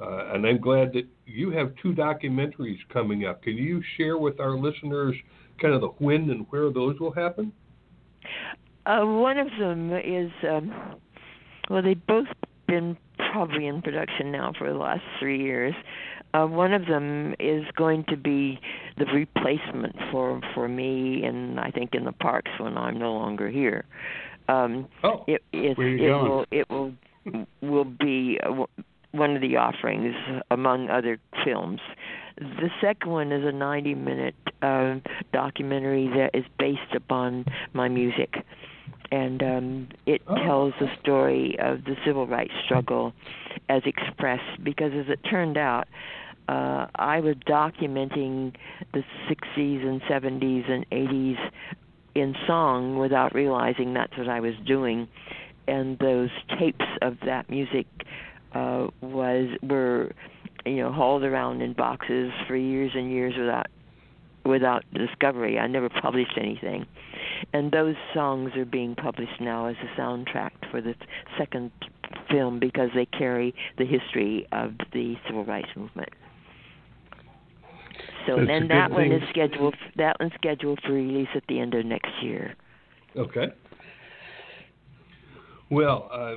[0.00, 3.42] Uh, and I'm glad that you have two documentaries coming up.
[3.42, 5.14] Can you share with our listeners
[5.60, 7.52] kind of the when and where those will happen?
[8.86, 10.96] Uh, one of them is, um,
[11.68, 12.26] well, they've both
[12.68, 12.96] been
[13.32, 15.74] probably in production now for the last three years.
[16.34, 18.60] Uh, one of them is going to be
[18.98, 23.48] the replacement for for me, and I think in the parks when I'm no longer
[23.48, 23.84] here.
[24.48, 26.28] Um, oh, it it, where you it going?
[26.28, 26.92] will it will
[27.62, 28.64] will be uh,
[29.12, 30.14] one of the offerings
[30.50, 31.80] among other films.
[32.36, 34.96] The second one is a 90 minute uh,
[35.32, 38.34] documentary that is based upon my music.
[39.10, 40.34] And um, it Oh.
[40.36, 43.12] tells the story of the civil rights struggle
[43.68, 45.88] as expressed because, as it turned out,
[46.48, 48.54] uh, I was documenting
[48.92, 51.50] the 60s and 70s and 80s
[52.14, 55.08] in song without realizing that's what I was doing.
[55.66, 57.86] And those tapes of that music
[58.54, 60.10] uh, was were
[60.64, 63.66] you know hauled around in boxes for years and years without
[64.44, 65.58] without discovery.
[65.58, 66.86] I never published anything,
[67.52, 70.94] and those songs are being published now as a soundtrack for the
[71.36, 71.70] second
[72.30, 76.10] film because they carry the history of the civil rights movement.
[78.26, 79.12] So That's then that one thing.
[79.12, 79.74] is scheduled.
[79.96, 82.54] That one's scheduled for release at the end of next year.
[83.16, 83.48] Okay.
[85.70, 86.34] Well, uh,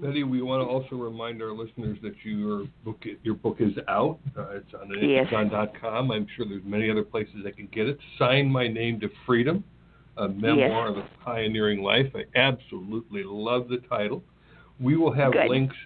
[0.00, 4.18] Betty, we want to also remind our listeners that your book your book is out.
[4.36, 5.26] Uh, it's on Yes.
[5.32, 6.10] Amazon.com.
[6.10, 7.98] I'm sure there's many other places that can get it.
[8.18, 9.64] Sign My Name to Freedom,
[10.16, 12.06] a memoir of a pioneering life.
[12.14, 14.22] I absolutely love the title.
[14.80, 15.48] We will have Good.
[15.48, 15.76] links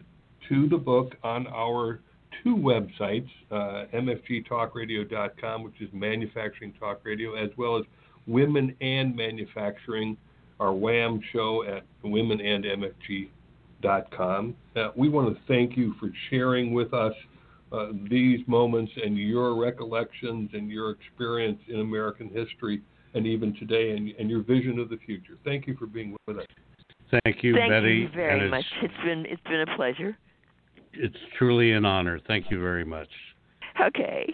[0.49, 2.01] to the book on our
[2.43, 7.85] two websites, uh, mfgtalkradio.com, which is Manufacturing Talk Radio, as well as
[8.27, 10.17] Women and Manufacturing,
[10.61, 13.36] our WHAM show at Women and womenandmfg.com.
[13.85, 17.15] Uh, we want to thank you for sharing with us
[17.73, 22.83] uh, these moments and your recollections and your experience in American history
[23.15, 25.35] and even today and, and your vision of the future.
[25.45, 26.47] Thank you for being with us.
[27.25, 28.03] Thank you, Thank Betty.
[28.05, 28.65] Thank you very and much.
[28.83, 30.17] It's, It's been it's been a pleasure.
[30.93, 32.21] it's truly an honor.
[32.27, 33.09] Thank you very much.
[33.81, 34.33] Okay.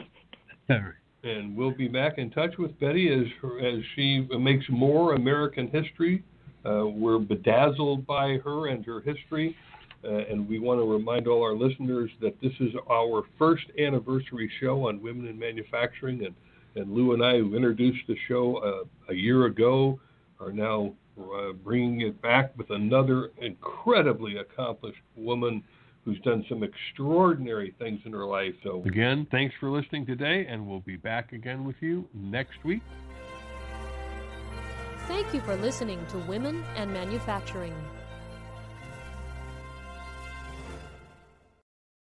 [1.24, 3.26] And we'll be back in touch with Betty as
[3.62, 6.22] as she makes more American history.
[6.65, 9.57] Uh, we're bedazzled by her and her history,
[10.05, 14.51] uh, and we want to remind all our listeners that this is our first anniversary
[14.61, 16.25] show on women in manufacturing.
[16.25, 16.35] And,
[16.75, 19.99] and Lou and I, who introduced the show uh, a year ago,
[20.41, 25.63] are now uh, bringing it back with another incredibly accomplished woman
[26.05, 28.55] who's done some extraordinary things in her life.
[28.65, 32.83] So, again, thanks for listening today, and we'll be back again with you next week.
[35.13, 37.75] Thank you for listening to Women and Manufacturing.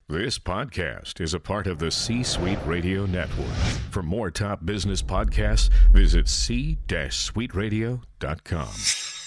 [0.07, 3.47] This podcast is a part of the C Suite Radio Network.
[3.89, 9.18] For more top business podcasts, visit c-suiteradio.com.